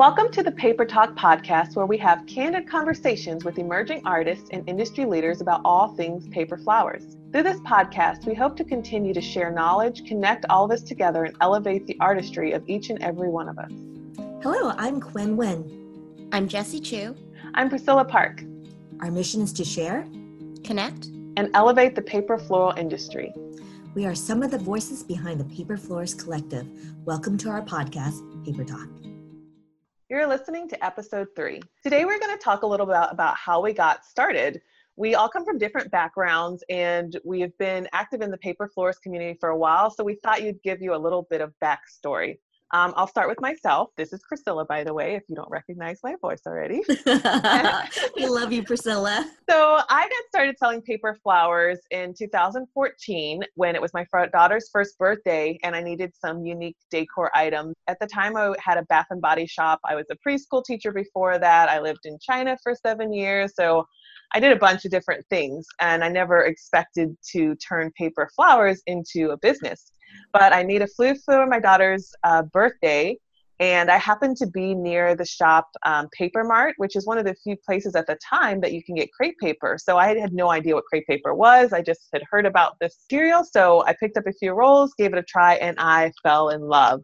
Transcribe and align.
Welcome 0.00 0.32
to 0.32 0.42
the 0.42 0.52
Paper 0.52 0.86
Talk 0.86 1.14
podcast, 1.14 1.76
where 1.76 1.84
we 1.84 1.98
have 1.98 2.24
candid 2.26 2.66
conversations 2.66 3.44
with 3.44 3.58
emerging 3.58 4.00
artists 4.06 4.48
and 4.50 4.66
industry 4.66 5.04
leaders 5.04 5.42
about 5.42 5.60
all 5.62 5.88
things 5.94 6.26
paper 6.28 6.56
flowers. 6.56 7.18
Through 7.32 7.42
this 7.42 7.60
podcast, 7.60 8.24
we 8.24 8.34
hope 8.34 8.56
to 8.56 8.64
continue 8.64 9.12
to 9.12 9.20
share 9.20 9.50
knowledge, 9.50 10.06
connect 10.06 10.46
all 10.48 10.64
of 10.64 10.70
us 10.70 10.80
together, 10.80 11.24
and 11.24 11.36
elevate 11.42 11.86
the 11.86 11.98
artistry 12.00 12.52
of 12.52 12.66
each 12.66 12.88
and 12.88 12.98
every 13.02 13.28
one 13.28 13.46
of 13.46 13.58
us. 13.58 13.70
Hello, 14.42 14.72
I'm 14.78 15.02
Quinn 15.02 15.36
Wen. 15.36 16.30
I'm 16.32 16.48
Jessie 16.48 16.80
Chu. 16.80 17.14
I'm 17.52 17.68
Priscilla 17.68 18.06
Park. 18.06 18.42
Our 19.00 19.10
mission 19.10 19.42
is 19.42 19.52
to 19.52 19.66
share, 19.66 20.08
connect, 20.64 21.08
and 21.36 21.50
elevate 21.52 21.94
the 21.94 22.00
paper 22.00 22.38
floral 22.38 22.72
industry. 22.78 23.34
We 23.94 24.06
are 24.06 24.14
some 24.14 24.42
of 24.42 24.50
the 24.50 24.56
voices 24.56 25.02
behind 25.02 25.40
the 25.40 25.54
Paper 25.54 25.76
Florist 25.76 26.18
Collective. 26.18 26.66
Welcome 27.04 27.36
to 27.36 27.50
our 27.50 27.60
podcast, 27.60 28.46
Paper 28.46 28.64
Talk. 28.64 28.88
You're 30.10 30.26
listening 30.26 30.68
to 30.70 30.84
episode 30.84 31.28
three. 31.36 31.60
Today, 31.84 32.04
we're 32.04 32.18
going 32.18 32.36
to 32.36 32.44
talk 32.44 32.64
a 32.64 32.66
little 32.66 32.84
bit 32.84 32.96
about, 32.96 33.12
about 33.12 33.36
how 33.36 33.62
we 33.62 33.72
got 33.72 34.04
started. 34.04 34.60
We 34.96 35.14
all 35.14 35.28
come 35.28 35.44
from 35.44 35.56
different 35.56 35.88
backgrounds 35.92 36.64
and 36.68 37.16
we 37.24 37.40
have 37.42 37.56
been 37.58 37.86
active 37.92 38.20
in 38.20 38.32
the 38.32 38.36
paper 38.38 38.68
florist 38.74 39.04
community 39.04 39.38
for 39.38 39.50
a 39.50 39.56
while, 39.56 39.88
so 39.88 40.02
we 40.02 40.16
thought 40.16 40.42
you'd 40.42 40.60
give 40.64 40.82
you 40.82 40.96
a 40.96 40.98
little 40.98 41.28
bit 41.30 41.40
of 41.40 41.54
backstory. 41.62 42.38
Um, 42.72 42.94
I'll 42.96 43.08
start 43.08 43.28
with 43.28 43.40
myself. 43.40 43.90
This 43.96 44.12
is 44.12 44.20
Priscilla, 44.28 44.64
by 44.64 44.84
the 44.84 44.94
way, 44.94 45.14
if 45.16 45.24
you 45.28 45.34
don't 45.34 45.50
recognize 45.50 45.98
my 46.04 46.14
voice 46.20 46.42
already. 46.46 46.82
we 48.16 48.26
love 48.26 48.52
you, 48.52 48.62
Priscilla. 48.62 49.28
So 49.48 49.80
I 49.88 50.02
got 50.02 50.24
started 50.28 50.56
selling 50.56 50.80
paper 50.80 51.18
flowers 51.22 51.78
in 51.90 52.14
2014 52.16 53.42
when 53.54 53.74
it 53.74 53.82
was 53.82 53.92
my 53.92 54.06
daughter's 54.32 54.68
first 54.72 54.96
birthday, 54.98 55.58
and 55.64 55.74
I 55.74 55.82
needed 55.82 56.12
some 56.14 56.44
unique 56.44 56.76
decor 56.90 57.30
items. 57.34 57.74
At 57.88 57.98
the 57.98 58.06
time, 58.06 58.36
I 58.36 58.54
had 58.60 58.78
a 58.78 58.82
bath 58.82 59.06
and 59.10 59.20
body 59.20 59.46
shop. 59.46 59.80
I 59.84 59.96
was 59.96 60.06
a 60.10 60.16
preschool 60.26 60.64
teacher 60.64 60.92
before 60.92 61.38
that. 61.40 61.68
I 61.68 61.80
lived 61.80 62.04
in 62.04 62.18
China 62.20 62.56
for 62.62 62.74
seven 62.74 63.12
years. 63.12 63.54
So 63.56 63.84
I 64.32 64.40
did 64.40 64.52
a 64.52 64.56
bunch 64.56 64.84
of 64.84 64.90
different 64.90 65.26
things, 65.28 65.66
and 65.80 66.04
I 66.04 66.08
never 66.08 66.44
expected 66.44 67.16
to 67.32 67.54
turn 67.56 67.90
paper 67.92 68.30
flowers 68.36 68.82
into 68.86 69.30
a 69.30 69.38
business. 69.38 69.92
But 70.32 70.52
I 70.52 70.62
made 70.64 70.82
a 70.82 70.86
flew 70.86 71.14
for 71.16 71.46
my 71.46 71.58
daughter's 71.58 72.12
uh, 72.24 72.42
birthday, 72.42 73.16
and 73.58 73.90
I 73.90 73.98
happened 73.98 74.36
to 74.38 74.46
be 74.46 74.74
near 74.74 75.14
the 75.14 75.26
shop 75.26 75.68
um, 75.84 76.08
Paper 76.16 76.44
Mart, 76.44 76.74
which 76.78 76.96
is 76.96 77.06
one 77.06 77.18
of 77.18 77.26
the 77.26 77.34
few 77.44 77.56
places 77.56 77.94
at 77.94 78.06
the 78.06 78.16
time 78.26 78.60
that 78.62 78.72
you 78.72 78.82
can 78.82 78.94
get 78.94 79.12
crepe 79.12 79.38
paper. 79.38 79.76
So 79.78 79.98
I 79.98 80.16
had 80.16 80.32
no 80.32 80.50
idea 80.50 80.74
what 80.74 80.84
crepe 80.84 81.06
paper 81.06 81.34
was. 81.34 81.72
I 81.72 81.82
just 81.82 82.08
had 82.12 82.22
heard 82.30 82.46
about 82.46 82.76
this 82.80 83.04
cereal, 83.10 83.44
so 83.44 83.84
I 83.84 83.94
picked 83.98 84.16
up 84.16 84.26
a 84.26 84.32
few 84.32 84.52
rolls, 84.52 84.94
gave 84.96 85.12
it 85.12 85.18
a 85.18 85.22
try, 85.22 85.54
and 85.56 85.76
I 85.78 86.12
fell 86.22 86.48
in 86.50 86.62
love. 86.62 87.02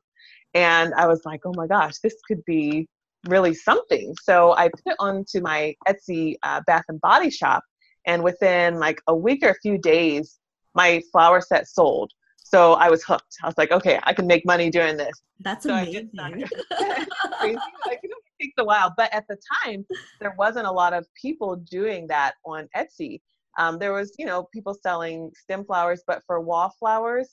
And 0.55 0.95
I 0.95 1.07
was 1.07 1.21
like, 1.27 1.41
oh 1.45 1.53
my 1.55 1.67
gosh, 1.67 1.99
this 1.99 2.15
could 2.27 2.43
be 2.47 2.89
really 3.27 3.55
something. 3.55 4.15
So 4.23 4.55
I 4.57 4.69
put 4.69 4.93
it 4.93 4.97
onto 4.99 5.41
my 5.41 5.75
Etsy 5.89 6.37
uh, 6.43 6.61
Bath 6.67 6.85
and 6.89 7.01
Body 7.01 7.31
Shop, 7.31 7.63
and 8.07 8.23
within 8.23 8.79
like 8.79 9.01
a 9.07 9.15
week 9.15 9.41
or 9.43 9.51
a 9.51 9.59
few 9.63 9.79
days, 9.79 10.39
my 10.75 11.03
flower 11.13 11.41
set 11.41 11.69
sold. 11.69 12.13
So 12.37 12.75
I 12.75 12.89
was 12.91 13.03
hooked. 13.03 13.37
I 13.43 13.47
was 13.47 13.59
like, 13.59 13.73
okay, 13.73 13.99
I 14.05 14.13
can 14.13 14.27
make 14.27 14.47
money 14.47 14.71
doing 14.71 14.97
this. 14.97 15.21
That's 15.41 15.65
so 15.65 15.75
amazing. 15.75 16.11
crazy. 16.15 17.59
Like, 17.87 18.01
it 18.03 18.11
takes 18.41 18.55
a 18.59 18.65
while, 18.65 18.95
but 18.97 19.13
at 19.13 19.25
the 19.29 19.37
time, 19.65 19.85
there 20.21 20.35
wasn't 20.39 20.67
a 20.67 20.71
lot 20.71 20.93
of 20.93 21.07
people 21.21 21.57
doing 21.57 22.07
that 22.07 22.35
on 22.45 22.69
Etsy. 22.77 23.21
Um, 23.59 23.79
there 23.79 23.93
was, 23.93 24.15
you 24.19 24.27
know, 24.27 24.49
people 24.55 24.75
selling 24.81 25.33
stem 25.35 25.65
flowers, 25.65 26.05
but 26.07 26.23
for 26.27 26.41
wallflowers 26.41 27.31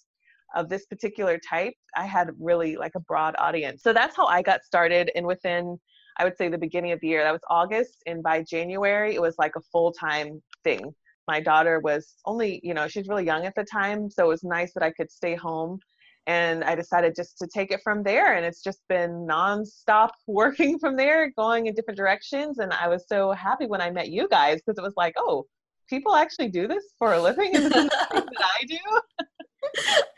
of 0.56 0.70
this 0.70 0.86
particular 0.86 1.40
type, 1.40 1.74
I 1.96 2.06
had 2.06 2.32
really 2.40 2.76
like 2.76 2.94
a 2.96 3.00
broad 3.00 3.36
audience. 3.40 3.84
So 3.84 3.94
that's 3.94 4.16
how 4.16 4.26
I 4.26 4.42
got 4.42 4.64
started. 4.64 5.12
And 5.16 5.26
within, 5.26 5.78
I 6.18 6.24
would 6.24 6.38
say, 6.38 6.50
the 6.50 6.58
beginning 6.58 6.92
of 6.92 7.00
the 7.00 7.08
year, 7.08 7.24
that 7.24 7.32
was 7.32 7.42
August, 7.50 8.04
and 8.06 8.22
by 8.22 8.44
January, 8.44 9.16
it 9.16 9.22
was 9.22 9.36
like 9.38 9.56
a 9.56 9.62
full 9.72 9.92
time 9.92 10.42
thing 10.64 10.94
my 11.28 11.40
daughter 11.40 11.80
was 11.80 12.16
only, 12.26 12.60
you 12.64 12.74
know, 12.74 12.88
she's 12.88 13.08
really 13.08 13.26
young 13.26 13.46
at 13.46 13.56
the 13.56 13.64
time, 13.64 14.10
so 14.10 14.26
it 14.26 14.28
was 14.28 14.44
nice 14.44 14.74
that 14.74 14.84
I 14.84 14.92
could 14.92 15.12
stay 15.12 15.36
home. 15.36 15.80
And 16.26 16.64
I 16.64 16.76
decided 16.76 17.16
just 17.16 17.38
to 17.40 17.48
take 17.48 17.72
it 17.72 17.82
from 17.84 18.02
there. 18.02 18.36
And 18.36 18.46
it's 18.46 18.64
just 18.64 18.80
been 18.88 19.28
nonstop 19.30 20.12
working 20.28 20.80
from 20.80 20.96
there, 20.96 21.32
going 21.32 21.68
in 21.68 21.76
different 21.76 21.98
directions. 21.98 22.60
And 22.60 22.72
I 22.72 22.88
was 22.88 23.06
so 23.08 23.32
happy 23.32 23.66
when 23.66 23.82
I 23.82 23.92
met 23.92 24.10
you 24.10 24.28
guys 24.30 24.62
because 24.62 24.78
it 24.78 24.84
was 24.84 24.94
like, 24.96 25.14
oh, 25.18 25.46
people 25.90 26.16
actually 26.16 26.48
do 26.48 26.66
this 26.66 26.84
for 26.98 27.14
a 27.14 27.22
living 27.22 27.56
and 27.56 27.66
that 27.72 27.90
I 28.12 28.66
do. 28.68 28.78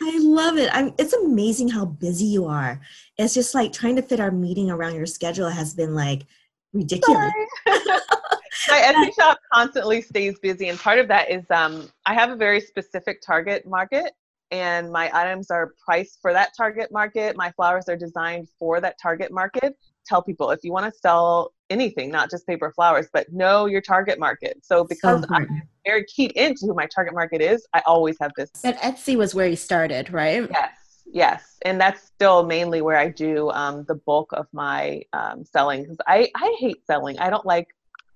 I 0.01 0.19
love 0.21 0.57
it. 0.57 0.69
I'm, 0.73 0.93
it's 0.97 1.13
amazing 1.13 1.69
how 1.69 1.85
busy 1.85 2.25
you 2.25 2.45
are. 2.45 2.81
It's 3.17 3.33
just 3.33 3.55
like 3.55 3.73
trying 3.73 3.95
to 3.95 4.01
fit 4.01 4.19
our 4.19 4.31
meeting 4.31 4.69
around 4.69 4.95
your 4.95 5.05
schedule 5.05 5.49
has 5.49 5.73
been 5.73 5.95
like 5.95 6.25
ridiculous. 6.73 7.31
my 7.65 8.81
Etsy 8.81 9.15
shop 9.19 9.39
constantly 9.53 10.01
stays 10.01 10.39
busy, 10.39 10.69
and 10.69 10.79
part 10.79 10.99
of 10.99 11.07
that 11.07 11.29
is 11.29 11.45
um, 11.49 11.89
I 12.05 12.13
have 12.13 12.29
a 12.29 12.35
very 12.35 12.59
specific 12.59 13.21
target 13.21 13.65
market, 13.67 14.11
and 14.51 14.91
my 14.91 15.09
items 15.13 15.51
are 15.51 15.73
priced 15.83 16.19
for 16.21 16.33
that 16.33 16.51
target 16.55 16.91
market. 16.91 17.35
My 17.35 17.51
flowers 17.51 17.89
are 17.89 17.97
designed 17.97 18.47
for 18.59 18.81
that 18.81 18.95
target 19.01 19.31
market. 19.31 19.75
Tell 20.05 20.21
people 20.21 20.51
if 20.51 20.59
you 20.63 20.71
want 20.71 20.91
to 20.91 20.99
sell 20.99 21.53
anything, 21.69 22.09
not 22.09 22.29
just 22.29 22.45
paper 22.47 22.71
flowers, 22.75 23.07
but 23.11 23.31
know 23.31 23.65
your 23.65 23.81
target 23.81 24.19
market. 24.19 24.59
So 24.63 24.83
because 24.83 25.23
so 25.23 25.27
I'm 25.33 25.63
very 25.85 26.05
keyed 26.05 26.31
into 26.33 26.67
who 26.67 26.73
my 26.73 26.87
target 26.87 27.13
market 27.13 27.41
is, 27.41 27.65
I 27.73 27.81
always 27.85 28.17
have 28.21 28.31
this. 28.37 28.49
But 28.63 28.77
Etsy 28.77 29.15
was 29.15 29.33
where 29.33 29.47
you 29.47 29.55
started, 29.55 30.11
right? 30.11 30.47
Yes. 30.51 30.71
Yes, 31.13 31.57
and 31.63 31.79
that's 31.79 32.01
still 32.01 32.43
mainly 32.43 32.81
where 32.81 32.97
I 32.97 33.09
do 33.09 33.51
um, 33.51 33.85
the 33.87 33.95
bulk 33.95 34.33
of 34.33 34.47
my 34.51 35.03
um, 35.13 35.45
selling 35.45 35.83
because 35.83 35.97
I, 36.07 36.29
I 36.35 36.57
hate 36.59 36.85
selling. 36.87 37.17
I 37.19 37.29
don't 37.29 37.45
like 37.45 37.67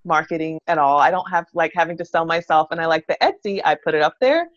marketing 0.03 0.59
at 0.67 0.78
all. 0.78 0.99
I 0.99 1.11
don't 1.11 1.29
have 1.29 1.45
like 1.53 1.72
having 1.75 1.97
to 1.97 2.05
sell 2.05 2.25
myself 2.25 2.69
and 2.72 2.81
I 2.81 2.88
like 2.88 3.05
the 3.07 3.17
Etsy, 3.22 3.61
I 3.63 3.75
put 3.75 3.94
it 3.94 4.01
up 4.01 4.16
there. 4.19 4.47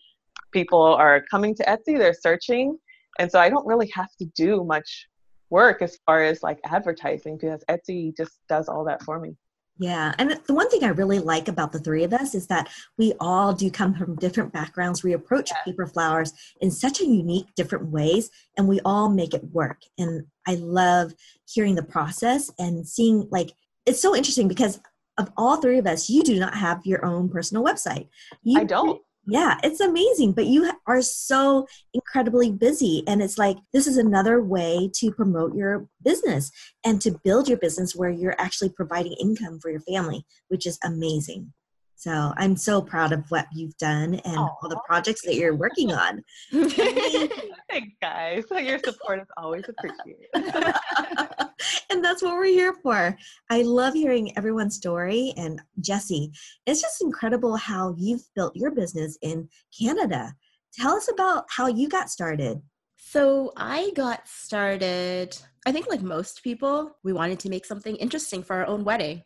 People 0.53 0.83
are 0.83 1.23
coming 1.31 1.55
to 1.57 1.65
Etsy, 1.65 1.99
they're 1.99 2.15
searching. 2.15 2.79
And 3.19 3.31
so 3.31 3.39
I 3.39 3.49
don't 3.49 3.67
really 3.67 3.91
have 3.95 4.11
to 4.19 4.25
do 4.35 4.65
much 4.65 5.07
work 5.53 5.83
as 5.83 5.99
far 6.07 6.25
as 6.25 6.43
like 6.43 6.59
advertising 6.65 7.37
because 7.37 7.63
Etsy 7.69 8.17
just 8.17 8.41
does 8.49 8.69
all 8.69 8.85
that 8.87 9.03
for 9.03 9.21
me. 9.21 9.37
Yeah. 9.79 10.15
And 10.19 10.39
the 10.47 10.55
one 10.55 10.69
thing 10.71 10.85
I 10.85 10.89
really 10.89 11.19
like 11.19 11.49
about 11.49 11.73
the 11.73 11.79
three 11.79 12.05
of 12.05 12.13
us 12.13 12.35
is 12.35 12.47
that 12.49 12.69
we 12.99 13.15
all 13.21 13.53
do 13.53 13.71
come 13.71 13.95
from 13.95 14.17
different 14.17 14.53
backgrounds. 14.53 15.03
We 15.03 15.13
approach 15.13 15.51
yeah. 15.51 15.63
paper 15.65 15.87
flowers 15.87 16.33
in 16.61 16.71
such 16.71 17.01
a 17.01 17.07
unique, 17.07 17.47
different 17.57 17.87
ways, 17.87 18.31
and 18.57 18.69
we 18.69 18.81
all 18.85 19.09
make 19.09 19.35
it 19.35 19.45
work. 19.53 19.81
And 19.99 20.27
I 20.47 20.55
love 20.55 21.15
hearing 21.49 21.75
the 21.75 21.83
process 21.83 22.51
and 22.59 22.87
seeing 22.87 23.29
like 23.31 23.53
it's 23.87 24.01
so 24.01 24.15
interesting 24.15 24.49
because 24.49 24.81
of 25.19 25.31
all 25.37 25.57
three 25.57 25.79
of 25.79 25.87
us, 25.87 26.09
you 26.09 26.23
do 26.23 26.39
not 26.39 26.55
have 26.55 26.87
your 26.87 27.05
own 27.05 27.29
personal 27.29 27.65
website. 27.65 28.09
You, 28.43 28.61
I 28.61 28.65
don't. 28.65 29.01
Yeah, 29.27 29.57
it's 29.63 29.81
amazing, 29.81 30.33
but 30.33 30.47
you 30.47 30.73
are 30.87 31.01
so 31.01 31.67
incredibly 31.95 32.51
busy. 32.51 33.05
And 33.07 33.23
it's 33.23 33.39
like, 33.39 33.57
this 33.73 33.87
is 33.87 33.97
another 33.97 34.43
way 34.43 34.91
to 34.95 35.13
promote 35.13 35.55
your 35.55 35.87
business 36.03 36.51
and 36.85 37.01
to 37.03 37.13
build 37.23 37.49
your 37.49 37.59
business 37.59 37.95
where 37.95 38.11
you're 38.11 38.41
actually 38.41 38.71
providing 38.71 39.13
income 39.13 39.61
for 39.61 39.71
your 39.71 39.81
family, 39.81 40.27
which 40.49 40.67
is 40.67 40.79
amazing. 40.83 41.53
So 41.95 42.33
I'm 42.37 42.57
so 42.57 42.83
proud 42.83 43.13
of 43.13 43.25
what 43.29 43.47
you've 43.55 43.77
done 43.77 44.15
and 44.15 44.37
Aww. 44.37 44.57
all 44.61 44.69
the 44.69 44.81
projects 44.85 45.23
that 45.23 45.37
you're 45.37 45.55
working 45.55 45.93
on. 45.93 46.25
Thanks, 46.51 47.95
guys. 48.01 48.43
Your 48.51 48.81
support 48.81 49.21
is 49.21 49.29
always 49.37 49.63
appreciated. 49.69 50.27
and 51.91 52.05
that's 52.05 52.23
what 52.23 52.35
we're 52.35 52.47
here 52.47 52.75
for. 52.83 53.17
I 53.51 53.63
love 53.63 53.95
hearing 53.95 54.37
everyone's 54.37 54.77
story. 54.77 55.33
And 55.37 55.61
Jessie, 55.81 56.33
it's 56.67 56.81
just 56.81 57.03
incredible 57.03 57.57
how 57.57 57.95
you've 57.99 58.25
built 58.35 58.57
your 58.57 58.71
business 58.71 59.19
in 59.23 59.49
Canada. 59.79 60.35
Tell 60.75 60.95
us 60.95 61.09
about 61.13 61.45
how 61.49 61.67
you 61.67 61.89
got 61.89 62.11
started. 62.11 62.63
So 62.97 63.53
I 63.57 63.91
got 63.95 64.27
started, 64.27 65.37
I 65.67 65.73
think 65.73 65.89
like 65.89 66.03
most 66.03 66.43
people, 66.43 66.97
we 67.05 67.13
wanted 67.13 67.41
to 67.41 67.51
make 67.51 67.67
something 67.67 67.97
interesting 67.97 68.43
for 68.43 68.57
our 68.57 68.67
own 68.67 68.85
wedding 68.85 69.23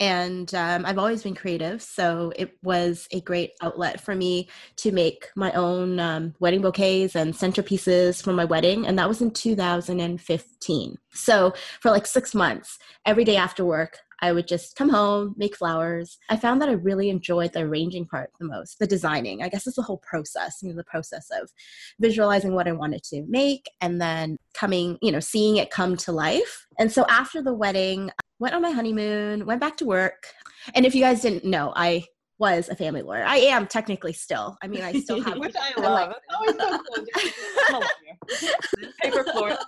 and 0.00 0.54
um, 0.54 0.86
I've 0.86 0.98
always 0.98 1.22
been 1.22 1.34
creative, 1.34 1.82
so 1.82 2.32
it 2.36 2.56
was 2.62 3.08
a 3.12 3.20
great 3.20 3.52
outlet 3.60 4.00
for 4.00 4.14
me 4.14 4.48
to 4.76 4.92
make 4.92 5.28
my 5.34 5.52
own 5.52 5.98
um, 5.98 6.34
wedding 6.38 6.62
bouquets 6.62 7.16
and 7.16 7.34
centerpieces 7.34 8.22
for 8.22 8.32
my 8.32 8.44
wedding, 8.44 8.86
and 8.86 8.98
that 8.98 9.08
was 9.08 9.20
in 9.20 9.32
2015. 9.32 10.98
So 11.12 11.52
for 11.80 11.90
like 11.90 12.06
six 12.06 12.34
months, 12.34 12.78
every 13.04 13.24
day 13.24 13.36
after 13.36 13.64
work, 13.64 13.98
I 14.20 14.32
would 14.32 14.48
just 14.48 14.76
come 14.76 14.88
home, 14.88 15.34
make 15.36 15.56
flowers. 15.56 16.18
I 16.28 16.36
found 16.36 16.60
that 16.60 16.68
I 16.68 16.72
really 16.72 17.08
enjoyed 17.10 17.52
the 17.52 17.60
arranging 17.60 18.06
part 18.06 18.30
the 18.38 18.46
most, 18.46 18.78
the 18.78 18.86
designing. 18.86 19.42
I 19.42 19.48
guess 19.48 19.66
it's 19.66 19.76
the 19.76 19.82
whole 19.82 19.98
process, 19.98 20.58
you 20.62 20.70
know, 20.70 20.76
the 20.76 20.84
process 20.84 21.28
of 21.30 21.50
visualizing 22.00 22.54
what 22.54 22.68
I 22.68 22.72
wanted 22.72 23.02
to 23.04 23.24
make 23.28 23.70
and 23.80 24.00
then 24.00 24.38
coming, 24.54 24.98
you 25.02 25.12
know, 25.12 25.20
seeing 25.20 25.56
it 25.56 25.70
come 25.70 25.96
to 25.98 26.12
life. 26.12 26.66
And 26.78 26.90
so 26.90 27.06
after 27.08 27.42
the 27.42 27.54
wedding, 27.54 28.10
went 28.38 28.54
on 28.54 28.62
my 28.62 28.70
honeymoon, 28.70 29.46
went 29.46 29.60
back 29.60 29.76
to 29.78 29.84
work. 29.84 30.26
And 30.74 30.84
if 30.84 30.94
you 30.94 31.00
guys 31.00 31.22
didn't 31.22 31.44
know, 31.44 31.72
I 31.74 32.04
was 32.38 32.68
a 32.68 32.76
family 32.76 33.02
lawyer. 33.02 33.24
I 33.24 33.38
am 33.38 33.66
technically 33.66 34.12
still. 34.12 34.56
I 34.62 34.68
mean, 34.68 34.82
I 34.82 34.92
still 34.92 35.20
have. 35.24 35.38
Which 35.38 35.54
I 35.56 35.80
love. 35.80 36.14
It's 36.42 36.58
so 36.58 36.78
cool. 36.78 37.06
I'm 37.16 37.74
a 37.74 37.78
lawyer. 37.78 38.86
Paper 39.00 39.24
lawyer. 39.34 39.58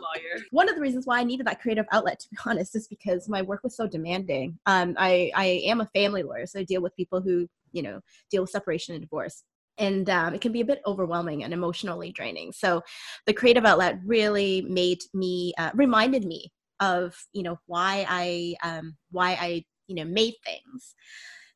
One 0.51 0.69
of 0.69 0.77
the 0.77 0.81
reasons 0.81 1.07
why 1.07 1.21
I 1.21 1.25
needed 1.25 1.47
that 1.47 1.61
creative 1.61 1.87
outlet, 1.93 2.21
to 2.21 2.29
be 2.31 2.37
honest, 2.47 2.77
is 2.77 2.87
because 2.89 3.29
my 3.29 3.43
work 3.43 3.63
was 3.65 3.77
so 3.77 3.87
demanding. 3.87 4.59
Um, 4.67 4.95
I 4.99 5.31
I 5.35 5.47
am 5.67 5.81
a 5.81 5.87
family 5.87 6.23
lawyer, 6.23 6.47
so 6.47 6.61
I 6.61 6.65
deal 6.65 6.83
with 6.83 6.95
people 6.97 7.21
who 7.21 7.49
you 7.73 7.83
know 7.83 8.01
deal 8.31 8.43
with 8.43 8.51
separation 8.51 8.95
and 8.95 9.03
divorce 9.03 9.45
and 9.79 10.11
um, 10.11 10.35
it 10.35 10.41
can 10.41 10.53
be 10.53 10.61
a 10.61 10.65
bit 10.65 10.83
overwhelming 10.87 11.45
and 11.45 11.55
emotionally 11.55 12.11
draining 12.11 12.51
so 12.51 12.83
the 13.27 13.33
creative 13.33 13.65
outlet 13.65 14.01
really 14.05 14.61
made 14.63 14.99
me 15.15 15.55
uh, 15.57 15.71
reminded 15.75 16.25
me 16.25 16.51
of 16.81 17.15
you 17.33 17.45
know 17.45 17.57
why 17.67 18.05
i 18.09 18.55
um, 18.65 18.97
why 19.13 19.39
i 19.41 19.65
you 19.87 19.95
know 19.95 20.05
made 20.05 20.35
things 20.45 20.97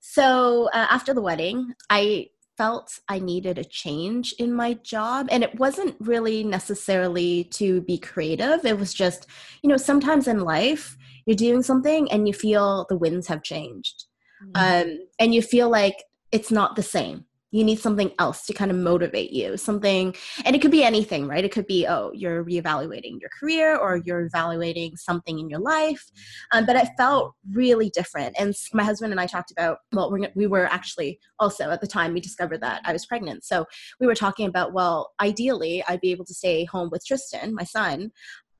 so 0.06 0.68
uh, 0.74 0.86
after 0.90 1.14
the 1.14 1.22
wedding 1.22 1.72
i 1.88 2.28
felt 2.56 3.00
i 3.08 3.18
needed 3.18 3.58
a 3.58 3.64
change 3.64 4.32
in 4.38 4.52
my 4.52 4.74
job 4.74 5.26
and 5.30 5.42
it 5.42 5.58
wasn't 5.58 5.96
really 5.98 6.44
necessarily 6.44 7.44
to 7.44 7.80
be 7.82 7.98
creative. 7.98 8.64
It 8.64 8.78
was 8.78 8.94
just 8.94 9.26
you 9.62 9.68
know 9.68 9.76
sometimes 9.76 10.28
in 10.28 10.40
life 10.40 10.96
you're 11.26 11.36
doing 11.36 11.62
something 11.62 12.10
and 12.12 12.28
you 12.28 12.34
feel 12.34 12.86
the 12.88 12.96
winds 12.96 13.26
have 13.28 13.42
changed. 13.42 14.04
Mm-hmm. 14.42 14.90
um, 14.90 14.98
and 15.20 15.34
you 15.34 15.40
feel 15.40 15.70
like 15.70 16.02
it's 16.32 16.50
not 16.50 16.76
the 16.76 16.82
same 16.82 17.24
you 17.54 17.64
need 17.64 17.78
something 17.78 18.10
else 18.18 18.44
to 18.46 18.52
kind 18.52 18.70
of 18.70 18.76
motivate 18.76 19.30
you 19.30 19.56
something 19.56 20.14
and 20.44 20.56
it 20.56 20.62
could 20.62 20.70
be 20.70 20.82
anything 20.82 21.28
right? 21.28 21.44
It 21.44 21.52
could 21.52 21.66
be 21.66 21.86
oh 21.86 22.10
you're 22.12 22.44
reevaluating 22.44 23.20
your 23.20 23.30
career 23.38 23.76
or 23.76 23.96
you're 24.04 24.26
evaluating 24.26 24.96
something 24.96 25.38
in 25.38 25.48
your 25.48 25.60
life 25.60 26.10
um, 26.52 26.66
but 26.66 26.76
it 26.76 26.88
felt 26.96 27.34
really 27.52 27.90
different 27.90 28.34
and 28.38 28.54
my 28.72 28.82
husband 28.82 29.12
and 29.12 29.20
i 29.20 29.26
talked 29.26 29.50
about 29.50 29.78
well 29.92 30.14
we 30.34 30.46
were 30.46 30.66
actually 30.66 31.20
also 31.38 31.70
at 31.70 31.80
the 31.80 31.86
time 31.86 32.12
we 32.12 32.20
discovered 32.20 32.60
that 32.60 32.80
i 32.84 32.92
was 32.92 33.06
pregnant 33.06 33.44
so 33.44 33.64
we 34.00 34.06
were 34.06 34.14
talking 34.14 34.46
about 34.46 34.72
well 34.72 35.12
ideally 35.20 35.84
i'd 35.88 36.00
be 36.00 36.10
able 36.10 36.24
to 36.24 36.34
stay 36.34 36.64
home 36.64 36.88
with 36.90 37.04
tristan 37.06 37.54
my 37.54 37.64
son 37.64 38.10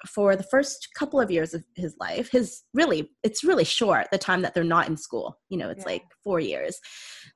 for 0.06 0.37
the 0.37 0.43
first 0.43 0.88
couple 0.99 1.20
of 1.20 1.31
years 1.31 1.55
of 1.55 1.64
his 1.76 1.96
life 1.99 2.31
his 2.31 2.62
really 2.75 3.11
it's 3.23 3.44
really 3.44 3.64
short 3.64 4.06
the 4.11 4.19
time 4.19 4.43
that 4.43 4.55
they're 4.55 4.64
not 4.64 4.88
in 4.88 4.96
school. 4.96 5.38
You 5.49 5.58
know 5.58 5.70
it's 5.70 5.85
yeah. 5.87 5.93
like 5.93 6.02
four 6.23 6.41
years. 6.41 6.79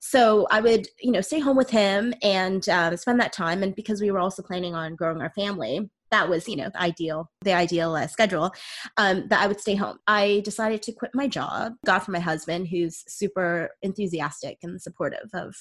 So 0.00 0.46
i 0.50 0.60
would 0.60 0.88
you 1.00 1.12
know 1.12 1.20
stay 1.20 1.40
home 1.40 1.56
with 1.56 1.70
him 1.70 2.14
and 2.22 2.68
um, 2.68 2.96
spend 2.96 3.20
that 3.20 3.32
time. 3.32 3.62
And 3.62 3.74
because 3.74 4.00
we 4.00 4.10
were 4.10 4.18
also 4.20 4.42
planning 4.42 4.74
on 4.74 4.96
growing 4.96 5.20
our 5.20 5.30
family 5.30 5.90
that 6.10 6.28
was 6.28 6.48
you 6.48 6.56
know 6.56 6.70
the 6.70 6.80
ideal 6.80 7.30
the 7.42 7.52
ideal 7.52 7.94
uh, 7.94 8.06
schedule 8.06 8.50
um, 8.96 9.26
that 9.28 9.42
i 9.42 9.46
would 9.46 9.60
stay 9.60 9.74
home. 9.74 9.98
I 10.06 10.42
decided 10.44 10.82
to 10.82 10.92
quit 10.92 11.10
my 11.14 11.28
job 11.28 11.74
got 11.86 12.04
from 12.04 12.12
my 12.12 12.20
husband 12.20 12.68
who's 12.68 13.04
super 13.06 13.70
enthusiastic 13.82 14.58
and 14.62 14.80
supportive 14.80 15.30
of 15.34 15.54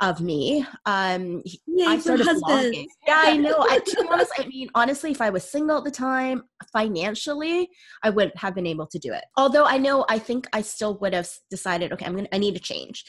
of 0.00 0.20
me. 0.20 0.64
Um, 0.86 1.42
yeah, 1.66 1.88
I 1.88 1.98
started 1.98 2.26
blogging. 2.26 2.86
Yeah, 3.06 3.22
I 3.24 3.36
know. 3.36 3.56
I, 3.58 3.78
to 3.78 3.96
be 4.02 4.08
honest, 4.08 4.32
I 4.38 4.46
mean, 4.46 4.68
honestly, 4.74 5.10
if 5.10 5.20
I 5.20 5.30
was 5.30 5.48
single 5.48 5.78
at 5.78 5.84
the 5.84 5.90
time, 5.90 6.42
financially, 6.72 7.68
I 8.02 8.10
wouldn't 8.10 8.36
have 8.36 8.54
been 8.54 8.66
able 8.66 8.86
to 8.86 8.98
do 8.98 9.12
it. 9.12 9.24
Although 9.36 9.64
I 9.64 9.78
know, 9.78 10.04
I 10.08 10.18
think 10.18 10.46
I 10.52 10.62
still 10.62 10.98
would 10.98 11.14
have 11.14 11.28
decided, 11.50 11.92
okay, 11.92 12.04
I'm 12.04 12.14
gonna, 12.14 12.28
I 12.32 12.38
need 12.38 12.56
a 12.56 12.60
change. 12.60 13.04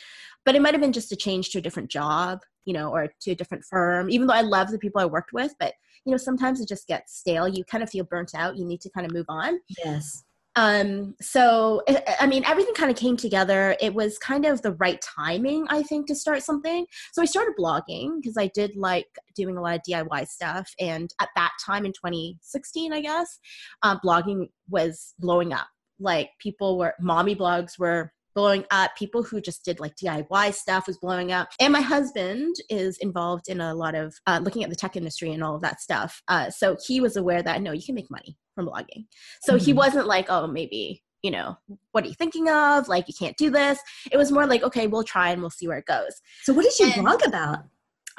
But 0.45 0.55
it 0.55 0.61
might 0.61 0.73
have 0.73 0.81
been 0.81 0.93
just 0.93 1.11
a 1.11 1.17
change 1.17 1.49
to 1.49 1.59
a 1.59 1.61
different 1.61 1.91
job, 1.91 2.39
you 2.65 2.73
know, 2.73 2.91
or 2.91 3.09
to 3.21 3.31
a 3.31 3.35
different 3.35 3.65
firm. 3.65 4.09
Even 4.09 4.25
though 4.25 4.33
I 4.33 4.41
love 4.41 4.71
the 4.71 4.79
people 4.79 5.01
I 5.01 5.05
worked 5.05 5.33
with, 5.33 5.53
but 5.59 5.73
you 6.05 6.11
know, 6.11 6.17
sometimes 6.17 6.61
it 6.61 6.69
just 6.69 6.87
gets 6.87 7.17
stale. 7.17 7.47
You 7.47 7.63
kind 7.65 7.83
of 7.83 7.89
feel 7.89 8.05
burnt 8.05 8.31
out. 8.33 8.57
You 8.57 8.65
need 8.65 8.81
to 8.81 8.89
kind 8.89 9.05
of 9.05 9.13
move 9.13 9.25
on. 9.27 9.59
Yes 9.83 10.23
um 10.55 11.15
so 11.21 11.83
i 12.19 12.25
mean 12.25 12.43
everything 12.45 12.73
kind 12.73 12.89
of 12.89 12.97
came 12.97 13.15
together 13.15 13.75
it 13.79 13.93
was 13.93 14.17
kind 14.17 14.45
of 14.45 14.61
the 14.61 14.73
right 14.73 14.99
timing 15.01 15.65
i 15.69 15.83
think 15.83 16.07
to 16.07 16.15
start 16.15 16.41
something 16.41 16.85
so 17.13 17.21
i 17.21 17.25
started 17.25 17.53
blogging 17.57 18.09
because 18.19 18.35
i 18.37 18.47
did 18.55 18.75
like 18.75 19.07
doing 19.35 19.57
a 19.57 19.61
lot 19.61 19.75
of 19.75 19.81
diy 19.87 20.27
stuff 20.27 20.67
and 20.79 21.11
at 21.21 21.29
that 21.35 21.51
time 21.63 21.85
in 21.85 21.91
2016 21.91 22.93
i 22.93 23.01
guess 23.01 23.39
um, 23.83 23.99
blogging 24.03 24.47
was 24.69 25.13
blowing 25.19 25.53
up 25.53 25.67
like 25.99 26.29
people 26.39 26.77
were 26.77 26.93
mommy 26.99 27.35
blogs 27.35 27.77
were 27.77 28.11
blowing 28.35 28.63
up. 28.71 28.91
People 28.97 29.21
who 29.21 29.41
just 29.41 29.65
did 29.65 29.81
like 29.81 29.95
DIY 29.97 30.53
stuff 30.53 30.87
was 30.87 30.97
blowing 30.97 31.31
up. 31.31 31.49
And 31.59 31.73
my 31.73 31.81
husband 31.81 32.55
is 32.69 32.97
involved 32.99 33.49
in 33.49 33.59
a 33.59 33.73
lot 33.73 33.95
of 33.95 34.15
uh, 34.27 34.39
looking 34.41 34.63
at 34.63 34.69
the 34.69 34.77
tech 34.77 34.95
industry 34.95 35.31
and 35.33 35.43
all 35.43 35.55
of 35.55 35.61
that 35.61 35.81
stuff. 35.81 36.21
Uh, 36.29 36.49
so 36.49 36.77
he 36.87 37.01
was 37.01 37.17
aware 37.17 37.43
that 37.43 37.61
no, 37.61 37.73
you 37.73 37.83
can 37.83 37.95
make 37.95 38.09
money 38.09 38.37
from 38.59 38.67
blogging. 38.67 39.05
So 39.41 39.53
mm-hmm. 39.53 39.65
he 39.65 39.73
wasn't 39.73 40.07
like, 40.07 40.25
oh, 40.29 40.47
maybe 40.47 41.03
you 41.21 41.31
know, 41.31 41.57
what 41.91 42.05
are 42.05 42.07
you 42.07 42.13
thinking 42.13 42.49
of? 42.49 42.87
Like, 42.87 43.09
you 43.09 43.13
can't 43.13 43.35
do 43.35 43.49
this. 43.49 43.77
It 44.09 44.15
was 44.15 44.31
more 44.31 44.45
like, 44.45 44.63
okay, 44.63 44.87
we'll 44.87 45.03
try 45.03 45.31
and 45.31 45.41
we'll 45.41 45.49
see 45.49 45.67
where 45.67 45.77
it 45.77 45.85
goes. 45.85 46.13
So, 46.43 46.53
what 46.53 46.63
did 46.63 46.79
you 46.79 46.85
and, 46.93 47.03
blog 47.03 47.21
about? 47.25 47.65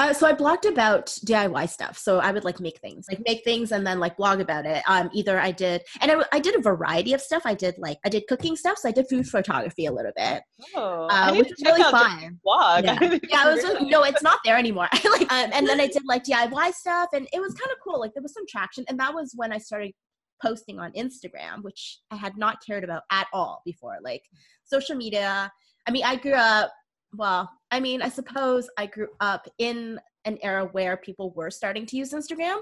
Uh, 0.01 0.15
so 0.15 0.27
I 0.27 0.33
blogged 0.33 0.67
about 0.67 1.07
DIY 1.27 1.69
stuff. 1.69 1.99
So 1.99 2.21
I 2.21 2.33
would 2.33 2.43
like 2.43 2.59
make 2.59 2.79
things, 2.79 3.05
like 3.11 3.21
make 3.27 3.45
things, 3.45 3.71
and 3.71 3.87
then 3.87 4.01
like 4.01 4.17
blog 4.17 4.41
about 4.41 4.65
it. 4.65 4.83
Um, 4.87 5.11
either 5.13 5.39
I 5.39 5.51
did, 5.51 5.83
and 6.01 6.11
I, 6.11 6.25
I 6.33 6.41
did 6.41 6.57
a 6.57 6.63
variety 6.63 7.13
of 7.13 7.21
stuff. 7.21 7.43
I 7.45 7.53
did 7.53 7.75
like 7.77 7.99
I 8.07 8.09
did 8.09 8.27
cooking 8.27 8.57
stuff. 8.57 8.79
So 8.79 8.89
I 8.89 8.93
did 8.93 9.09
food 9.11 9.29
photography 9.29 9.85
a 9.85 9.93
little 9.93 10.13
bit, 10.17 10.43
oh, 10.75 11.07
uh, 11.11 11.35
which 11.35 11.51
was 11.51 11.63
really 11.67 11.83
fun. 11.83 12.39
Blog. 12.43 12.85
Yeah, 12.85 12.99
yeah 13.29 13.51
it 13.51 13.55
was 13.55 13.63
really, 13.63 13.91
no, 13.91 14.03
it's 14.05 14.23
not 14.23 14.39
there 14.43 14.57
anymore. 14.57 14.89
like, 15.05 15.31
um, 15.31 15.51
and 15.53 15.69
then 15.69 15.79
I 15.79 15.87
did 15.87 16.07
like 16.07 16.25
DIY 16.25 16.73
stuff, 16.73 17.11
and 17.13 17.29
it 17.35 17.41
was 17.41 17.53
kind 17.53 17.71
of 17.71 17.77
cool. 17.85 18.01
Like 18.01 18.15
there 18.15 18.23
was 18.23 18.33
some 18.33 18.47
traction, 18.49 18.87
and 18.89 18.99
that 19.01 19.13
was 19.13 19.33
when 19.37 19.53
I 19.53 19.59
started 19.59 19.93
posting 20.43 20.79
on 20.79 20.93
Instagram, 20.93 21.63
which 21.63 21.99
I 22.11 22.17
had 22.17 22.37
not 22.37 22.65
cared 22.65 22.85
about 22.85 23.03
at 23.11 23.27
all 23.33 23.63
before. 23.65 23.99
Like 24.03 24.23
social 24.65 24.97
media. 24.97 25.51
I 25.87 25.91
mean, 25.91 26.05
I 26.05 26.17
grew 26.17 26.35
up 26.35 26.73
well, 27.15 27.51
I 27.71 27.81
mean, 27.81 28.03
I 28.03 28.09
suppose 28.09 28.69
I 28.77 28.87
grew 28.87 29.09
up 29.21 29.47
in 29.59 29.99
an 30.25 30.39
era 30.43 30.69
where 30.73 30.97
people 30.99 31.33
were 31.35 31.51
starting 31.51 31.87
to 31.87 31.97
use 31.97 32.13
Instagram, 32.13 32.59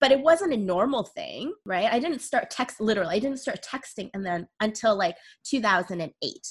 but 0.00 0.10
it 0.10 0.20
wasn't 0.20 0.54
a 0.54 0.56
normal 0.56 1.04
thing, 1.04 1.52
right? 1.66 1.92
I 1.92 1.98
didn't 1.98 2.20
start 2.20 2.50
text 2.50 2.80
literally. 2.80 3.16
I 3.16 3.18
didn't 3.18 3.38
start 3.38 3.60
texting 3.62 4.10
and 4.14 4.24
then 4.24 4.48
until 4.60 4.96
like 4.96 5.16
2008. 5.44 6.48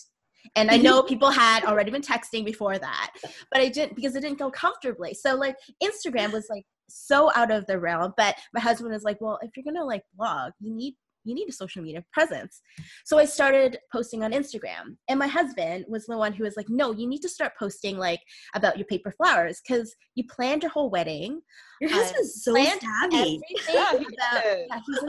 And 0.56 0.72
I 0.72 0.78
know 0.78 1.04
people 1.08 1.32
had 1.32 1.66
already 1.66 1.92
been 1.92 2.02
texting 2.02 2.46
before 2.46 2.78
that, 2.78 3.12
but 3.52 3.62
I 3.62 3.70
didn't 3.70 3.96
because 3.96 4.16
it 4.16 4.22
didn't 4.22 4.40
go 4.40 4.52
comfortably. 4.52 5.14
So 5.14 5.36
like 5.36 5.56
Instagram 5.84 6.32
was 6.32 6.48
like 6.50 6.66
so 6.96 7.32
out 7.36 7.52
of 7.52 7.66
the 7.68 7.80
realm. 7.80 8.14
But 8.18 8.36
my 8.54 8.60
husband 8.60 8.94
is 8.94 9.04
like, 9.04 9.20
well, 9.20 9.40
if 9.42 9.52
you're 9.56 9.64
gonna 9.64 9.86
like 9.86 10.04
blog, 10.16 10.54
you 10.60 10.74
need 10.74 10.96
you 11.24 11.36
need 11.36 11.50
a 11.50 11.54
social 11.54 11.84
media 11.84 12.04
presence. 12.12 12.62
So 13.06 13.20
I 13.20 13.26
started 13.26 13.78
posting 13.92 14.24
on 14.24 14.32
Instagram. 14.32 14.98
And 15.08 15.20
my 15.20 15.28
husband 15.28 15.86
was 15.88 16.06
the 16.06 16.18
one 16.18 16.34
who 16.34 16.44
was 16.44 16.58
like, 16.58 16.70
no, 16.70 16.92
you 16.92 17.08
need 17.08 17.22
to 17.22 17.30
start 17.30 17.54
posting 17.58 17.98
like 17.98 18.20
about 18.56 18.78
your 18.78 18.86
paper 18.88 19.12
flowers 19.12 19.62
because 19.62 19.96
you 20.16 20.24
planned 20.30 20.64
your 20.64 20.72
whole 20.72 20.90
wedding. 20.90 21.42
Your 21.80 21.92
husband's 21.92 22.44
so 22.44 22.54
savvy. 22.56 23.40
Yeah, 23.70 23.92
he 23.98 24.06
about, 24.06 24.44
yeah, 24.46 24.80
he's, 24.86 25.00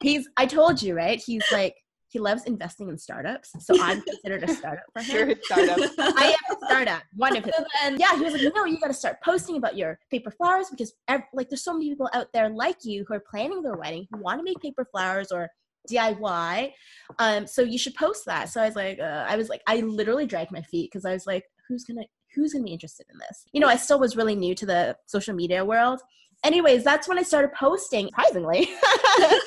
he's, 0.02 0.28
I 0.36 0.46
told 0.46 0.82
you, 0.82 0.94
right? 0.94 1.22
He's 1.24 1.44
like, 1.52 1.74
he 2.10 2.18
loves 2.18 2.44
investing 2.44 2.88
in 2.88 2.98
startups. 2.98 3.52
So 3.60 3.80
I'm 3.80 4.02
considered 4.08 4.42
a 4.42 4.52
startup 4.52 4.84
for 4.92 5.00
him. 5.00 5.28
You're 5.28 5.36
a 5.36 5.42
startup. 5.42 5.78
I 5.98 6.36
am 6.36 6.56
a 6.56 6.66
startup, 6.66 7.02
one 7.14 7.36
of 7.36 7.44
them. 7.44 7.52
And 7.84 7.98
yeah, 7.98 8.16
he 8.16 8.22
was 8.22 8.34
like, 8.34 8.52
no, 8.54 8.64
you 8.64 8.78
got 8.78 8.88
to 8.88 8.94
start 8.94 9.16
posting 9.24 9.56
about 9.56 9.76
your 9.76 9.98
paper 10.10 10.30
flowers 10.30 10.68
because 10.70 10.92
like 11.32 11.48
there's 11.48 11.62
so 11.62 11.72
many 11.72 11.88
people 11.88 12.10
out 12.12 12.26
there 12.32 12.50
like 12.50 12.84
you 12.84 13.04
who 13.06 13.14
are 13.14 13.20
planning 13.30 13.62
their 13.62 13.76
wedding 13.76 14.06
who 14.10 14.18
want 14.18 14.40
to 14.40 14.44
make 14.44 14.60
paper 14.60 14.84
flowers 14.84 15.30
or 15.30 15.48
DIY. 15.88 16.72
Um, 17.18 17.46
so 17.46 17.62
you 17.62 17.78
should 17.78 17.94
post 17.94 18.26
that. 18.26 18.48
So 18.48 18.60
I 18.60 18.66
was 18.66 18.76
like, 18.76 18.98
uh, 18.98 19.24
I 19.26 19.36
was 19.36 19.48
like, 19.48 19.62
I 19.66 19.80
literally 19.80 20.26
dragged 20.26 20.52
my 20.52 20.62
feet 20.62 20.90
because 20.90 21.04
I 21.04 21.12
was 21.12 21.26
like, 21.26 21.44
who's 21.68 21.84
gonna 21.84 22.04
who's 22.34 22.52
gonna 22.52 22.64
be 22.64 22.72
interested 22.72 23.06
in 23.10 23.18
this? 23.18 23.44
You 23.52 23.60
know, 23.60 23.68
I 23.68 23.76
still 23.76 24.00
was 24.00 24.16
really 24.16 24.34
new 24.34 24.54
to 24.56 24.66
the 24.66 24.96
social 25.06 25.34
media 25.34 25.64
world. 25.64 26.00
Anyways, 26.44 26.84
that's 26.84 27.08
when 27.08 27.18
I 27.18 27.22
started 27.22 27.52
posting. 27.52 28.06
Surprisingly, 28.06 28.68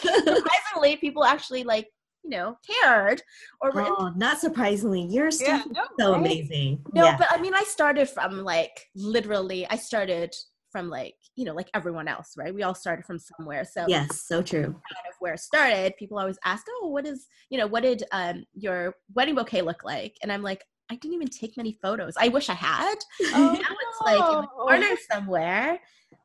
surprisingly, 0.01 0.96
people 0.98 1.25
actually 1.25 1.63
like 1.63 1.88
you 2.24 2.30
know 2.30 2.58
cared 2.82 3.22
or 3.62 3.72
oh, 3.75 4.12
not 4.15 4.39
surprisingly 4.39 5.01
your 5.01 5.30
stuff 5.30 5.65
yeah, 5.65 5.82
no, 5.82 5.84
so 6.00 6.12
right? 6.12 6.20
amazing. 6.20 6.82
No 6.94 7.06
yeah. 7.06 7.18
but 7.18 7.27
i 7.32 7.39
mean 7.39 7.53
i 7.53 7.63
started 7.63 8.10
from 8.10 8.44
like 8.44 8.88
literally 8.96 9.68
i 9.70 9.75
started 9.75 10.34
from 10.74 10.89
like 10.89 11.15
you 11.36 11.46
know 11.46 11.53
like 11.53 11.70
everyone 11.74 12.08
else 12.08 12.34
right? 12.36 12.53
We 12.53 12.63
all 12.63 12.75
started 12.75 13.06
from 13.06 13.20
somewhere 13.20 13.63
so 13.63 13.86
yes 13.88 14.25
so 14.27 14.42
true. 14.42 14.63
kind 14.63 15.08
of 15.08 15.15
where 15.20 15.36
it 15.36 15.39
started. 15.39 15.96
People 15.98 16.20
always 16.20 16.39
ask 16.44 16.65
oh 16.70 16.88
what 16.88 17.06
is 17.06 17.27
you 17.50 17.58
know 17.58 17.68
what 17.68 17.84
did 17.84 18.03
um 18.12 18.44
your 18.53 18.96
wedding 19.15 19.36
bouquet 19.36 19.62
look 19.62 19.84
like? 19.84 20.18
And 20.22 20.32
i'm 20.32 20.42
like 20.42 20.63
i 20.93 20.97
didn't 20.97 21.15
even 21.15 21.27
take 21.27 21.57
many 21.57 21.77
photos. 21.81 22.13
I 22.17 22.27
wish 22.27 22.50
i 22.50 22.53
had. 22.53 22.95
Oh, 23.33 23.59
now 23.62 23.75
it's 23.81 24.01
like 24.05 24.33
in 24.35 24.41
the 24.41 24.47
corner 24.47 24.95
somewhere. 25.12 25.79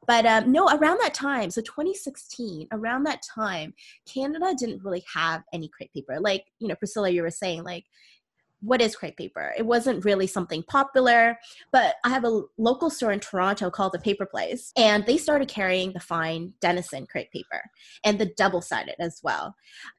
But 0.07 0.25
um, 0.27 0.53
no 0.53 0.69
around 0.69 0.99
that 1.01 1.13
time 1.13 1.51
so 1.51 1.61
2016 1.61 2.69
around 2.73 3.05
that 3.05 3.21
time 3.23 3.75
canada 4.07 4.55
didn't 4.59 4.83
really 4.83 5.05
have 5.13 5.43
any 5.53 5.69
crepe 5.69 5.93
paper. 5.93 6.19
Like 6.21 6.47
you 6.59 6.69
know 6.69 6.75
priscilla 6.75 7.09
you 7.11 7.23
were 7.23 7.31
saying 7.31 7.65
like 7.65 7.85
what 8.61 8.81
is 8.81 8.97
crepe 8.97 9.17
paper? 9.17 9.55
It 9.57 9.65
wasn't 9.65 10.05
really 10.05 10.27
something 10.27 10.65
popular, 10.65 11.39
but 11.71 11.95
I 12.05 12.09
have 12.09 12.25
a 12.25 12.43
local 12.57 12.91
store 12.91 13.13
in 13.13 13.21
Toronto 13.21 13.71
called 13.71 13.93
the 13.93 14.01
Paper 14.01 14.27
Place, 14.27 14.73
and 14.77 15.07
they 15.07 15.17
started 15.17 15.49
carrying 15.49 15.93
the 15.93 16.01
fine 16.01 16.55
Dennison 16.61 17.07
crepe 17.07 17.31
paper 17.31 17.63
and 18.05 18.19
the 18.19 18.33
double 18.37 18.61
sided 18.61 18.97
as 18.99 19.21
well. 19.23 19.55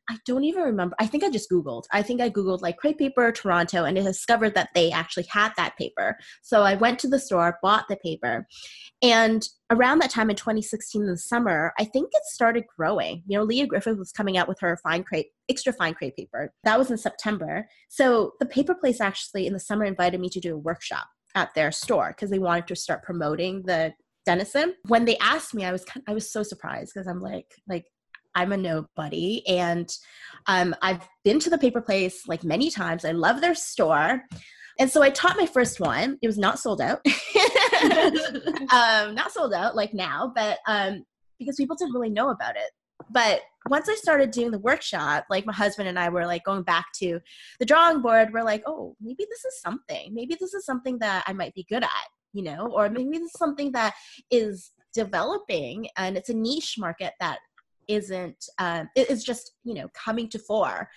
I 0.09 0.17
don't 0.25 0.43
even 0.43 0.63
remember. 0.63 0.95
I 0.99 1.05
think 1.05 1.23
I 1.23 1.29
just 1.29 1.51
Googled. 1.51 1.83
I 1.91 2.01
think 2.01 2.19
I 2.19 2.31
Googled 2.31 2.61
like 2.61 2.77
crepe 2.77 2.97
paper 2.97 3.31
Toronto 3.31 3.83
and 3.83 3.97
I 3.97 4.01
discovered 4.01 4.55
that 4.55 4.69
they 4.73 4.91
actually 4.91 5.27
had 5.29 5.51
that 5.55 5.77
paper. 5.77 6.17
So 6.41 6.63
I 6.63 6.73
went 6.75 6.97
to 6.99 7.07
the 7.07 7.19
store, 7.19 7.59
bought 7.61 7.85
the 7.87 7.95
paper. 7.97 8.47
And 9.03 9.47
around 9.69 9.99
that 9.99 10.09
time 10.09 10.31
in 10.31 10.35
2016 10.35 11.03
in 11.03 11.07
the 11.07 11.17
summer, 11.17 11.73
I 11.77 11.85
think 11.85 12.09
it 12.11 12.23
started 12.25 12.65
growing. 12.75 13.21
You 13.27 13.37
know, 13.37 13.43
Lia 13.43 13.67
Griffith 13.67 13.99
was 13.99 14.11
coming 14.11 14.35
out 14.35 14.47
with 14.47 14.59
her 14.61 14.79
fine 14.81 15.03
crepe, 15.03 15.27
extra 15.47 15.71
fine 15.73 15.93
crepe 15.93 16.15
paper. 16.15 16.51
That 16.63 16.79
was 16.79 16.89
in 16.89 16.97
September. 16.97 17.67
So 17.87 18.33
the 18.39 18.47
paper 18.47 18.73
place 18.73 18.99
actually 18.99 19.45
in 19.45 19.53
the 19.53 19.59
summer 19.59 19.85
invited 19.85 20.19
me 20.19 20.29
to 20.29 20.39
do 20.39 20.55
a 20.55 20.59
workshop 20.59 21.07
at 21.35 21.53
their 21.53 21.71
store 21.71 22.15
because 22.15 22.31
they 22.31 22.39
wanted 22.39 22.67
to 22.67 22.75
start 22.75 23.03
promoting 23.03 23.63
the 23.65 23.93
Dennison. 24.25 24.75
When 24.87 25.05
they 25.05 25.17
asked 25.17 25.53
me, 25.53 25.65
I 25.65 25.71
was 25.71 25.85
I 26.07 26.13
was 26.13 26.31
so 26.31 26.43
surprised 26.43 26.91
because 26.93 27.07
I'm 27.07 27.21
like 27.21 27.55
like 27.67 27.85
I'm 28.39 28.53
a 28.53 28.58
nobody 28.58 29.46
and 29.50 29.93
um, 30.48 30.74
I've 30.81 31.05
been 31.25 31.39
to 31.39 31.50
the 31.50 31.58
paper 31.58 31.81
place 31.81 32.25
like 32.25 32.46
many 32.46 32.72
times. 32.72 33.03
I 33.03 33.12
love 33.12 33.41
their 33.41 33.53
store. 33.53 34.24
And 34.79 34.89
so 34.89 35.03
I 35.03 35.10
taught 35.10 35.36
my 35.38 35.46
first 35.46 35.81
one. 35.81 36.17
It 36.22 36.27
was 36.27 36.38
not 36.38 36.58
sold 36.58 36.79
out. 36.79 37.01
um, 38.72 39.13
not 39.13 39.34
sold 39.34 39.53
out 39.53 39.75
like 39.75 39.93
now, 39.93 40.31
but 40.34 40.60
um, 40.67 41.03
because 41.38 41.58
people 41.58 41.75
didn't 41.75 41.93
really 41.93 42.10
know 42.10 42.29
about 42.29 42.55
it. 42.55 42.72
But 43.12 43.41
once 43.69 43.89
I 43.89 43.96
started 43.96 44.31
doing 44.31 44.51
the 44.51 44.60
workshop, 44.60 45.25
like 45.29 45.46
my 45.46 45.53
husband 45.53 45.89
and 45.89 46.00
I 46.00 46.08
were 46.08 46.25
like 46.25 46.46
going 46.46 46.63
back 46.63 46.86
to 47.00 47.19
the 47.60 47.65
drawing 47.65 48.01
board, 48.01 48.29
we're 48.31 48.43
like, 48.43 48.63
oh, 48.65 48.96
maybe 49.01 49.25
this 49.29 49.43
is 49.43 49.60
something. 49.62 50.13
Maybe 50.13 50.38
this 50.39 50.53
is 50.53 50.65
something 50.65 50.98
that 51.00 51.25
I 51.27 51.34
might 51.34 51.53
be 51.53 51.65
good 51.67 51.84
at, 51.84 52.08
you 52.31 52.43
know, 52.43 52.72
or 52.74 52.89
maybe 52.89 53.17
this 53.17 53.34
is 53.34 53.38
something 53.38 53.74
that 53.74 53.96
is 54.31 54.72
developing 54.93 55.88
and 55.98 56.17
it's 56.17 56.29
a 56.29 56.34
niche 56.34 56.75
market 56.77 57.13
that 57.19 57.39
isn't 57.89 58.46
um, 58.60 58.89
it 58.96 59.10
is 59.10 59.24
just 59.24 59.51
you 59.63 59.74
know 59.74 59.89
coming 59.93 60.29
to 60.29 60.39
fore. 60.39 60.89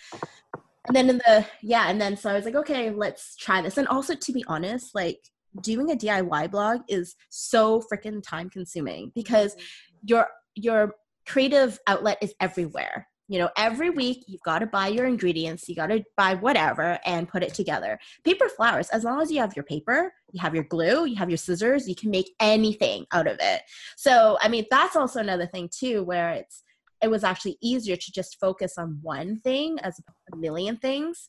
And 0.87 0.97
then 0.97 1.11
in 1.11 1.19
the 1.19 1.47
yeah 1.63 1.89
and 1.89 2.01
then 2.01 2.17
so 2.17 2.29
i 2.29 2.35
was 2.35 2.45
like 2.45 2.57
okay 2.57 2.91
let's 2.91 3.37
try 3.37 3.63
this. 3.63 3.79
And 3.79 3.89
also 3.89 4.15
to 4.15 4.33
be 4.33 4.45
honest 4.49 4.95
like 4.95 5.21
doing 5.61 5.91
a 5.91 5.97
diy 5.97 6.51
blog 6.51 6.81
is 6.89 7.15
so 7.29 7.83
freaking 7.93 8.23
time 8.23 8.49
consuming 8.49 9.13
because 9.15 9.55
mm-hmm. 9.55 10.07
your 10.07 10.27
your 10.55 10.95
creative 11.27 11.79
outlet 11.87 12.19
is 12.21 12.35
everywhere. 12.41 13.09
You 13.29 13.39
know 13.39 13.51
every 13.57 13.89
week 13.89 14.25
you've 14.27 14.43
got 14.43 14.59
to 14.59 14.67
buy 14.67 14.89
your 14.89 15.07
ingredients 15.07 15.69
you 15.69 15.75
got 15.75 15.87
to 15.87 16.05
buy 16.17 16.35
whatever 16.35 16.99
and 17.07 17.29
put 17.29 17.43
it 17.43 17.55
together. 17.55 17.99
Paper 18.25 18.49
flowers 18.49 18.89
as 18.91 19.05
long 19.05 19.23
as 19.23 19.31
you 19.31 19.41
have 19.41 19.57
your 19.57 19.65
paper 19.65 20.13
you 20.33 20.41
have 20.41 20.55
your 20.55 20.65
glue 20.65 21.07
you 21.07 21.17
have 21.17 21.31
your 21.31 21.39
scissors 21.39 21.89
you 21.89 21.95
can 21.95 22.11
make 22.11 22.35
anything 22.41 23.07
out 23.13 23.27
of 23.27 23.39
it. 23.41 23.63
So 23.97 24.37
i 24.43 24.49
mean 24.49 24.67
that's 24.71 24.97
also 24.97 25.21
another 25.21 25.47
thing 25.47 25.71
too 25.73 26.03
where 26.03 26.31
it's 26.31 26.63
it 27.03 27.11
was 27.11 27.25
actually 27.25 27.59
easier 27.61 27.97
to 27.97 28.13
just 28.13 28.39
focus 28.41 28.75
on 28.79 28.99
one 29.03 29.41
thing 29.41 29.79
as 29.81 30.01
a 30.33 30.37
million 30.37 30.77
things. 30.77 31.29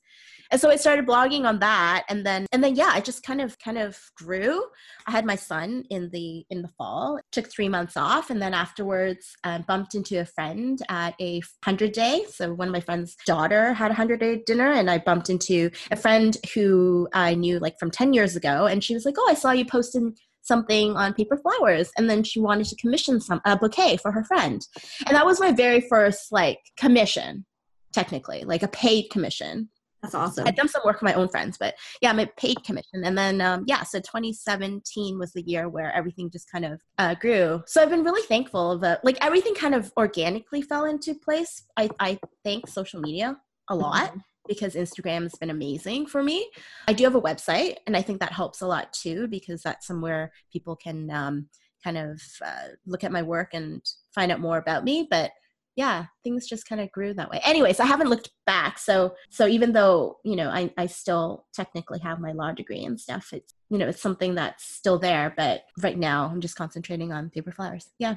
And 0.51 0.62
so 0.62 0.70
i 0.70 0.75
started 0.75 1.08
blogging 1.08 1.46
on 1.46 1.60
that 1.60 2.03
and 2.10 2.25
then 2.25 2.46
and 2.51 2.63
then 2.63 2.75
yeah 2.75 2.92
i 2.94 3.01
just 3.01 3.24
kind 3.24 3.42
of 3.42 3.58
kind 3.60 3.77
of 3.77 3.98
grew. 4.15 4.63
I 5.08 5.12
had 5.12 5.25
my 5.25 5.36
son 5.36 5.84
in 5.89 6.10
the 6.12 6.46
in 6.50 6.62
the 6.62 6.70
fall 6.77 7.20
took 7.32 7.50
three 7.51 7.70
months 7.70 7.98
off 7.98 8.30
and 8.30 8.42
then 8.42 8.53
afterwards 8.53 9.36
uh, 9.44 9.60
bumped 9.68 9.96
into 9.96 10.20
a 10.20 10.25
friend 10.25 10.80
at 10.89 11.15
a 11.20 11.39
100 11.63 11.92
day. 11.92 12.25
So 12.30 12.53
one 12.53 12.68
of 12.68 12.74
my 12.74 12.80
friend's 12.80 13.15
daughter 13.25 13.74
had 13.74 13.88
a 13.88 13.98
100 13.98 14.20
day 14.20 14.42
dinner 14.46 14.72
and 14.72 14.89
i 14.89 14.98
bumped 14.98 15.30
into 15.30 15.70
a 15.92 15.96
friend 15.96 16.38
who 16.53 17.08
i 17.13 17.34
knew 17.34 17.60
like 17.60 17.77
from 17.80 17.92
10 17.92 18.13
years 18.13 18.36
ago 18.36 18.65
and 18.65 18.84
she 18.84 18.94
was 18.94 19.06
like 19.06 19.15
oh 19.18 19.27
i 19.30 19.34
saw 19.34 19.51
you 19.51 19.65
posting 19.65 20.15
something 20.43 20.95
on 20.95 21.13
paper 21.13 21.38
flowers 21.38 21.91
and 21.97 22.09
then 22.09 22.23
she 22.23 22.39
wanted 22.39 22.67
to 22.67 22.75
commission 22.75 23.19
some 23.19 23.41
a 23.45 23.57
bouquet 23.57 23.97
for 23.97 24.12
her 24.12 24.23
friend. 24.23 24.65
And 25.07 25.15
that 25.15 25.25
was 25.25 25.39
my 25.39 25.51
very 25.51 25.81
first 25.81 26.31
like 26.31 26.59
commission 26.77 27.45
technically 27.91 28.43
like 28.43 28.63
a 28.63 28.67
paid 28.67 29.09
commission. 29.09 29.69
That's 30.01 30.15
awesome. 30.15 30.45
I'd 30.45 30.57
done 30.57 30.67
some 30.67 30.81
work 30.83 31.00
for 31.00 31.05
my 31.05 31.13
own 31.13 31.29
friends 31.29 31.57
but 31.57 31.75
yeah 32.01 32.12
my 32.13 32.29
paid 32.38 32.63
commission. 32.63 33.03
And 33.03 33.17
then 33.17 33.41
um, 33.41 33.63
yeah 33.67 33.83
so 33.83 34.00
2017 34.00 35.17
was 35.17 35.31
the 35.31 35.43
year 35.43 35.69
where 35.69 35.91
everything 35.93 36.29
just 36.29 36.51
kind 36.51 36.65
of 36.65 36.81
uh, 36.97 37.15
grew. 37.15 37.63
So 37.65 37.81
i've 37.81 37.89
been 37.89 38.03
really 38.03 38.25
thankful 38.27 38.77
that 38.79 39.03
like 39.03 39.17
everything 39.21 39.55
kind 39.55 39.75
of 39.75 39.91
organically 39.97 40.62
fell 40.62 40.85
into 40.85 41.15
place 41.15 41.63
i, 41.77 41.89
I 42.00 42.19
thank 42.43 42.67
social 42.67 43.00
media 43.00 43.38
a 43.69 43.75
lot. 43.75 44.09
Mm-hmm 44.09 44.19
because 44.47 44.75
Instagram 44.75 45.23
has 45.23 45.35
been 45.35 45.50
amazing 45.50 46.05
for 46.07 46.23
me. 46.23 46.50
I 46.88 46.93
do 46.93 47.03
have 47.03 47.15
a 47.15 47.21
website, 47.21 47.75
and 47.88 47.95
I 47.95 48.01
think 48.01 48.19
that 48.19 48.33
helps 48.33 48.62
a 48.62 48.67
lot 48.67 48.91
too 48.93 49.27
because 49.27 49.62
that's 49.62 49.88
somewhere 49.88 50.31
people 50.51 50.75
can 50.75 51.09
um, 51.12 51.47
kind 51.83 51.97
of 51.97 52.21
uh, 52.45 52.69
look 52.85 53.03
at 53.03 53.12
my 53.12 53.21
work 53.21 53.50
and 53.53 53.81
find 54.13 54.31
out 54.31 54.39
more 54.39 54.57
about 54.57 54.83
me. 54.83 55.07
But 55.09 55.31
yeah, 55.75 56.05
things 56.23 56.47
just 56.47 56.67
kind 56.67 56.81
of 56.81 56.91
grew 56.91 57.13
that 57.15 57.31
way. 57.31 57.41
Anyways, 57.43 57.79
I 57.79 57.85
haven't 57.85 58.09
looked 58.09 58.29
back. 58.45 58.77
So 58.77 59.15
so 59.29 59.47
even 59.47 59.73
though 59.73 60.17
you 60.23 60.35
know 60.35 60.50
I 60.50 60.71
I 60.77 60.85
still 60.85 61.45
technically 61.53 62.00
have 62.00 62.19
my 62.19 62.31
law 62.31 62.51
degree 62.51 62.83
and 62.83 63.00
stuff, 63.00 63.33
it's 63.33 63.53
you 63.69 63.77
know 63.77 63.88
it's 63.88 64.01
something 64.01 64.35
that's 64.35 64.65
still 64.65 65.00
there. 65.00 65.33
But 65.35 65.63
right 65.81 65.97
now, 65.97 66.25
I'm 66.31 66.41
just 66.41 66.55
concentrating 66.55 67.12
on 67.12 67.29
paper 67.29 67.51
flowers. 67.51 67.89
Yeah. 67.97 68.15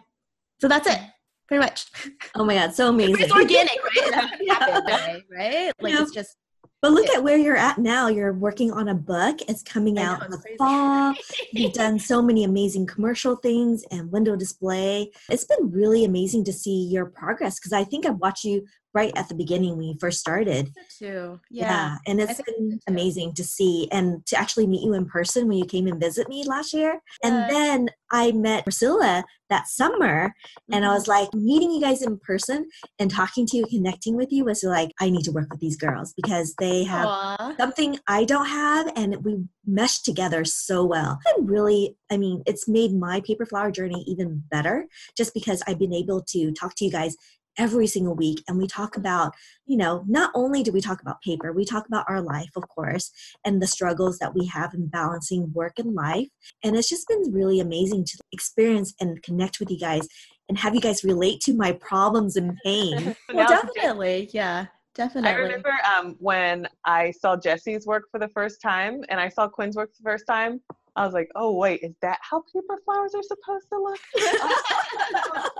So 0.60 0.68
that's 0.68 0.88
it 0.88 1.00
pretty 1.46 1.62
much. 1.62 1.86
Oh 2.34 2.44
my 2.44 2.54
god, 2.54 2.74
so 2.74 2.88
amazing! 2.88 3.16
It's 3.18 3.32
organic, 3.32 3.78
right? 3.82 4.30
yeah. 4.40 5.18
right? 5.30 5.72
Like 5.80 5.94
yeah. 5.94 6.02
it's 6.02 6.12
just. 6.12 6.36
But 6.82 6.92
look 6.92 7.08
at 7.08 7.22
where 7.22 7.38
you're 7.38 7.56
at 7.56 7.78
now. 7.78 8.08
You're 8.08 8.34
working 8.34 8.70
on 8.70 8.88
a 8.88 8.94
book. 8.94 9.40
It's 9.48 9.62
coming 9.62 9.98
out 9.98 10.22
in 10.22 10.30
the 10.30 10.42
fall. 10.58 11.14
You've 11.52 11.72
done 11.72 11.98
so 11.98 12.20
many 12.20 12.44
amazing 12.44 12.86
commercial 12.86 13.36
things 13.36 13.82
and 13.90 14.12
window 14.12 14.36
display. 14.36 15.10
It's 15.30 15.44
been 15.44 15.70
really 15.70 16.04
amazing 16.04 16.44
to 16.44 16.52
see 16.52 16.84
your 16.84 17.06
progress 17.06 17.58
because 17.58 17.72
I 17.72 17.84
think 17.84 18.04
I've 18.04 18.18
watched 18.18 18.44
you 18.44 18.66
right 18.96 19.12
at 19.14 19.28
the 19.28 19.34
beginning 19.34 19.76
when 19.76 19.88
you 19.88 19.96
first 20.00 20.18
started. 20.18 20.72
Too. 20.98 21.38
Yeah. 21.50 21.70
yeah. 21.70 21.96
And 22.06 22.18
it's 22.18 22.40
been 22.40 22.80
amazing 22.88 23.34
to 23.34 23.44
see 23.44 23.88
and 23.92 24.24
to 24.26 24.38
actually 24.38 24.66
meet 24.66 24.82
you 24.82 24.94
in 24.94 25.04
person 25.04 25.46
when 25.46 25.58
you 25.58 25.66
came 25.66 25.86
and 25.86 26.00
visit 26.00 26.30
me 26.30 26.44
last 26.46 26.72
year. 26.72 27.00
And 27.22 27.50
then 27.50 27.90
I 28.10 28.32
met 28.32 28.64
Priscilla 28.64 29.24
that 29.50 29.68
summer 29.68 30.32
and 30.72 30.84
I 30.84 30.88
mm-hmm. 30.88 30.94
was 30.94 31.06
like 31.06 31.32
meeting 31.34 31.70
you 31.70 31.80
guys 31.80 32.02
in 32.02 32.18
person 32.18 32.68
and 32.98 33.10
talking 33.10 33.46
to 33.46 33.56
you, 33.58 33.66
connecting 33.66 34.16
with 34.16 34.32
you 34.32 34.44
was 34.44 34.64
like, 34.64 34.90
I 34.98 35.10
need 35.10 35.24
to 35.24 35.30
work 35.30 35.48
with 35.50 35.60
these 35.60 35.76
girls 35.76 36.14
because 36.16 36.54
they 36.58 36.84
have 36.84 37.06
Aww. 37.06 37.56
something 37.58 37.98
I 38.08 38.24
don't 38.24 38.48
have 38.48 38.90
and 38.96 39.22
we 39.24 39.44
meshed 39.66 40.04
together 40.04 40.44
so 40.44 40.84
well. 40.84 41.18
And 41.26 41.48
really, 41.48 41.96
I 42.10 42.16
mean, 42.16 42.42
it's 42.46 42.66
made 42.66 42.92
my 42.94 43.20
paper 43.20 43.44
flower 43.44 43.70
journey 43.70 44.04
even 44.08 44.42
better 44.50 44.86
just 45.16 45.34
because 45.34 45.62
I've 45.66 45.78
been 45.78 45.94
able 45.94 46.22
to 46.28 46.52
talk 46.52 46.74
to 46.76 46.84
you 46.84 46.90
guys 46.90 47.14
every 47.58 47.86
single 47.86 48.14
week 48.14 48.42
and 48.48 48.58
we 48.58 48.66
talk 48.66 48.96
about 48.96 49.32
you 49.66 49.76
know 49.76 50.04
not 50.06 50.30
only 50.34 50.62
do 50.62 50.72
we 50.72 50.80
talk 50.80 51.00
about 51.00 51.20
paper 51.22 51.52
we 51.52 51.64
talk 51.64 51.86
about 51.86 52.04
our 52.08 52.20
life 52.20 52.50
of 52.56 52.68
course 52.68 53.10
and 53.44 53.60
the 53.60 53.66
struggles 53.66 54.18
that 54.18 54.34
we 54.34 54.46
have 54.46 54.74
in 54.74 54.86
balancing 54.86 55.52
work 55.52 55.78
and 55.78 55.94
life 55.94 56.28
and 56.62 56.76
it's 56.76 56.88
just 56.88 57.08
been 57.08 57.32
really 57.32 57.60
amazing 57.60 58.04
to 58.04 58.18
experience 58.32 58.94
and 59.00 59.22
connect 59.22 59.60
with 59.60 59.70
you 59.70 59.78
guys 59.78 60.06
and 60.48 60.58
have 60.58 60.74
you 60.74 60.80
guys 60.80 61.04
relate 61.04 61.40
to 61.40 61.54
my 61.54 61.72
problems 61.72 62.36
and 62.36 62.56
pain 62.64 63.14
well 63.32 63.48
definitely 63.48 64.28
yeah 64.32 64.66
definitely. 64.96 65.30
I 65.30 65.34
remember 65.34 65.72
um, 65.84 66.16
when 66.18 66.66
I 66.84 67.12
saw 67.12 67.36
Jessie's 67.36 67.86
work 67.86 68.04
for 68.10 68.18
the 68.18 68.28
first 68.28 68.60
time 68.60 69.04
and 69.08 69.20
I 69.20 69.28
saw 69.28 69.46
Quinn's 69.46 69.76
work 69.76 69.94
for 69.94 70.02
the 70.02 70.10
first 70.10 70.26
time. 70.26 70.60
I 70.96 71.04
was 71.04 71.12
like, 71.12 71.30
oh, 71.36 71.52
wait, 71.52 71.80
is 71.82 71.94
that 72.00 72.18
how 72.22 72.42
paper 72.52 72.78
flowers 72.82 73.14
are 73.14 73.22
supposed 73.22 73.68
to 73.70 73.78
look? 73.78 74.00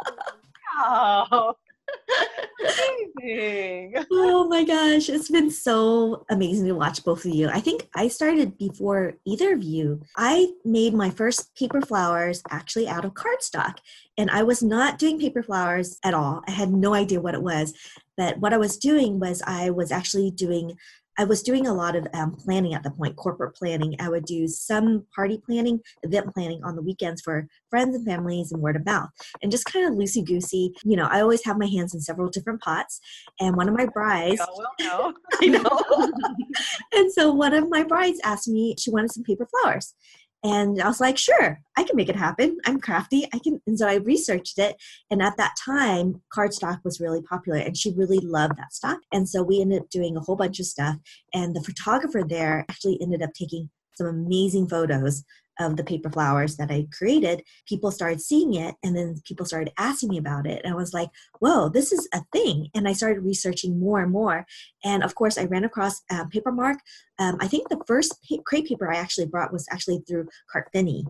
oh, 0.79 1.27
amazing. 1.31 1.66
oh 4.11 4.47
my 4.49 4.65
gosh, 4.65 5.09
it's 5.09 5.31
been 5.31 5.51
so 5.51 6.25
amazing 6.31 6.67
to 6.67 6.75
watch 6.75 7.05
both 7.05 7.25
of 7.25 7.35
you. 7.35 7.49
I 7.49 7.61
think 7.61 7.89
I 7.95 8.09
started 8.09 8.59
before 8.59 9.15
either 9.25 9.55
of 9.55 9.63
you. 9.63 10.03
I 10.17 10.53
made 10.65 10.95
my 10.95 11.11
first 11.11 11.55
paper 11.55 11.81
flowers 11.81 12.43
actually 12.51 12.89
out 12.89 13.05
of 13.05 13.15
cardstock, 13.15 13.79
and 14.17 14.31
I 14.31 14.43
was 14.43 14.63
not 14.63 14.99
doing 14.99 15.19
paper 15.19 15.43
flowers 15.43 15.99
at 16.05 16.15
all. 16.15 16.43
I 16.47 16.53
had 16.53 16.73
no 16.73 16.95
idea 16.95 17.21
what 17.21 17.35
it 17.35 17.43
was. 17.43 17.75
But 18.17 18.39
what 18.39 18.55
I 18.55 18.59
was 18.59 18.79
doing 18.79 19.21
was 19.21 19.43
I 19.47 19.71
was 19.71 19.93
actually 19.93 20.31
doing 20.31 20.79
I 21.19 21.25
was 21.25 21.43
doing 21.43 21.67
a 21.67 21.75
lot 21.75 21.97
of 21.97 22.07
um, 22.15 22.33
planning 22.33 22.75
at 22.75 22.83
the 22.83 22.91
point, 22.91 23.17
corporate 23.17 23.55
planning. 23.55 23.97
I 24.01 24.09
would 24.09 24.25
do 24.25 24.47
some 24.49 25.07
party 25.15 25.41
planning, 25.45 25.81
event 26.03 26.33
planning 26.35 26.63
on 26.65 26.77
the 26.77 26.83
weekends 26.83 27.23
for 27.23 27.49
friends 27.71 27.97
and 27.97 28.07
families 28.07 28.53
and 28.53 28.63
word 28.63 28.77
of 28.77 28.85
mouth, 28.85 29.09
and 29.43 29.51
just 29.51 29.65
kind 29.65 29.87
of 29.87 29.95
loosey 29.99 30.25
goosey. 30.25 30.75
You 30.85 30.97
know, 30.97 31.09
I 31.11 31.21
always 31.21 31.45
have 31.45 31.59
my 31.59 31.67
hands 31.67 31.95
in 31.95 32.01
several 32.01 32.29
different 32.29 32.61
pots. 32.61 33.01
And 33.41 33.57
one 33.57 33.69
of 33.69 33.75
my 33.75 33.87
brides, 33.87 34.41
oh, 34.43 34.55
well, 34.57 34.73
no. 34.81 35.15
I 35.41 35.47
know. 35.47 36.13
and 36.93 37.13
so 37.13 37.33
one 37.33 37.55
of 37.55 37.69
my 37.69 37.83
brides 37.83 38.21
asked 38.25 38.49
me, 38.49 38.75
she 38.79 38.91
wanted 38.91 39.13
some 39.13 39.25
paper 39.25 39.47
flowers. 39.47 39.95
And 40.45 40.81
I 40.81 40.87
was 40.87 41.01
like, 41.01 41.19
sure, 41.19 41.61
I 41.77 41.83
can 41.83 41.97
make 41.97 42.09
it 42.09 42.17
happen. 42.17 42.59
I'm 42.67 42.81
crafty. 42.81 43.27
I 43.33 43.39
can. 43.39 43.61
And 43.67 43.79
so 43.79 43.89
I 43.89 43.95
researched 43.95 44.59
it. 44.59 44.77
And 45.11 45.23
at 45.23 45.37
that 45.39 45.55
time, 45.65 46.23
cardstock 46.35 46.85
was 46.85 47.01
really 47.01 47.23
popular 47.23 47.59
and 47.59 47.77
she 47.77 47.93
really 47.97 48.21
loved 48.21 48.57
that 48.57 48.73
stock. 48.73 48.99
And 49.13 49.29
so 49.29 49.43
we 49.43 49.61
ended 49.61 49.83
up 49.83 49.91
doing 49.91 50.17
a 50.17 50.21
whole 50.21 50.37
bunch 50.37 50.61
of 50.61 50.67
stuff. 50.67 50.97
And 51.35 51.55
the 51.57 51.63
photographer 51.63 52.23
there 52.27 52.65
actually 52.69 52.99
ended 53.01 53.23
up 53.23 53.31
taking 53.35 53.71
some 53.97 54.07
amazing 54.07 54.69
photos 54.69 55.25
of 55.59 55.77
the 55.77 55.85
paper 55.85 56.11
flowers 56.11 56.57
that 56.57 56.71
I 56.71 56.87
created, 56.97 57.43
people 57.67 57.91
started 57.91 58.21
seeing 58.21 58.55
it 58.55 58.75
and 58.83 58.97
then 58.97 59.21
people 59.25 59.47
started 59.47 59.73
asking 59.79 60.11
me 60.11 60.19
about 60.19 60.47
it. 60.47 60.61
And 60.65 60.73
I 60.73 60.77
was 60.77 60.93
like, 60.93 61.11
whoa, 61.41 61.69
this 61.69 61.93
is 61.93 62.09
a 62.13 62.23
thing. 62.33 62.69
And 62.75 62.87
I 62.87 62.93
started 62.93 63.21
researching 63.21 63.79
more 63.79 64.01
and 64.01 64.13
more. 64.13 64.47
And 64.85 65.03
of 65.03 65.15
course, 65.15 65.39
I 65.39 65.45
ran 65.45 65.65
across 65.65 66.03
uh, 66.11 66.25
Paper 66.27 66.53
Mart. 66.53 66.79
Um, 67.19 67.37
I 67.41 67.49
think 67.49 67.69
the 67.69 67.83
first 67.87 68.19
pa- 68.29 68.43
crepe 68.45 68.69
paper 68.69 68.93
I 68.93 68.97
actually 68.97 69.27
brought 69.27 69.53
was 69.53 69.67
actually 69.71 70.03
through 70.07 70.29
Carte 70.51 70.69
Fini. 70.73 71.07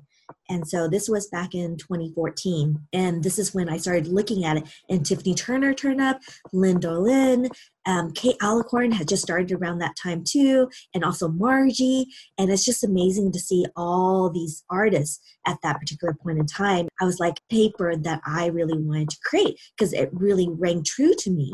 And 0.49 0.66
so 0.66 0.88
this 0.88 1.09
was 1.09 1.28
back 1.28 1.54
in 1.54 1.76
2014. 1.76 2.78
And 2.92 3.23
this 3.23 3.38
is 3.38 3.54
when 3.54 3.68
I 3.68 3.76
started 3.76 4.09
looking 4.09 4.45
at 4.45 4.59
it. 4.59 4.64
And 4.88 5.00
Tiffanie 5.00 5.37
Turner 5.37 5.75
turned 5.75 6.00
up, 6.00 6.21
Lynn 6.52 6.78
Dolin, 6.78 7.50
um, 7.87 8.11
Kate 8.12 8.38
Alarcón 8.40 8.92
had 8.92 9.09
just 9.09 9.23
started 9.23 9.52
around 9.52 9.78
that 9.78 9.97
time 9.97 10.25
too, 10.25 10.68
and 10.92 11.04
also 11.04 11.28
Margie. 11.28 12.06
And 12.37 12.50
it's 12.50 12.64
just 12.64 12.85
amazing 12.85 13.33
to 13.33 13.38
see 13.38 13.64
all 13.76 14.28
these 14.28 14.64
artists 14.68 15.21
at 15.47 15.59
that 15.62 15.78
particular 15.78 16.14
point 16.14 16.38
in 16.38 16.47
time. 16.47 16.88
I 17.00 17.04
was 17.04 17.21
like, 17.21 17.40
paper 17.49 17.97
that 17.97 18.21
I 18.26 18.47
really 18.47 18.78
wanted 18.78 19.11
to 19.11 19.18
create 19.25 19.59
because 19.76 19.92
it 19.92 20.11
really 20.12 20.49
rang 20.50 20.83
true 20.83 21.14
to 21.14 21.30
me. 21.30 21.52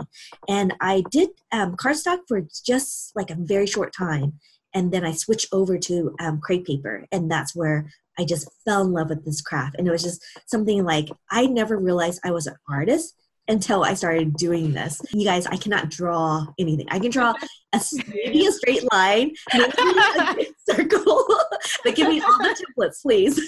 And 0.48 0.74
I 0.80 1.04
did 1.10 1.30
um, 1.52 1.76
cardstock 1.76 2.20
for 2.26 2.42
just 2.64 3.14
like 3.14 3.30
a 3.30 3.36
very 3.38 3.66
short 3.66 3.92
time. 3.94 4.38
And 4.74 4.90
then 4.90 5.04
I 5.04 5.12
switched 5.12 5.48
over 5.52 5.76
to 5.76 6.14
um, 6.18 6.40
crepe 6.40 6.66
paper, 6.66 7.04
and 7.12 7.30
that's 7.30 7.54
where 7.54 7.90
I 8.18 8.24
just 8.24 8.48
fell 8.64 8.82
in 8.82 8.92
love 8.92 9.08
with 9.08 9.24
this 9.24 9.40
craft. 9.40 9.76
And 9.78 9.86
it 9.86 9.90
was 9.90 10.02
just 10.02 10.24
something 10.46 10.84
like 10.84 11.08
I 11.30 11.46
never 11.46 11.78
realized 11.78 12.20
I 12.24 12.30
was 12.30 12.46
an 12.46 12.56
artist 12.68 13.14
until 13.48 13.82
I 13.82 13.94
started 13.94 14.34
doing 14.36 14.72
this. 14.72 15.00
You 15.12 15.24
guys, 15.24 15.46
I 15.46 15.56
cannot 15.56 15.90
draw 15.90 16.46
anything. 16.58 16.86
I 16.90 16.98
can 16.98 17.10
draw 17.10 17.34
a, 17.72 17.80
maybe 18.14 18.46
a 18.46 18.52
straight 18.52 18.90
line, 18.92 19.32
maybe 19.52 19.72
a 19.78 20.46
circle, 20.72 21.26
but 21.84 21.94
give 21.96 22.08
me 22.08 22.20
all 22.20 22.38
the 22.38 22.64
templates, 22.78 23.02
please. 23.02 23.40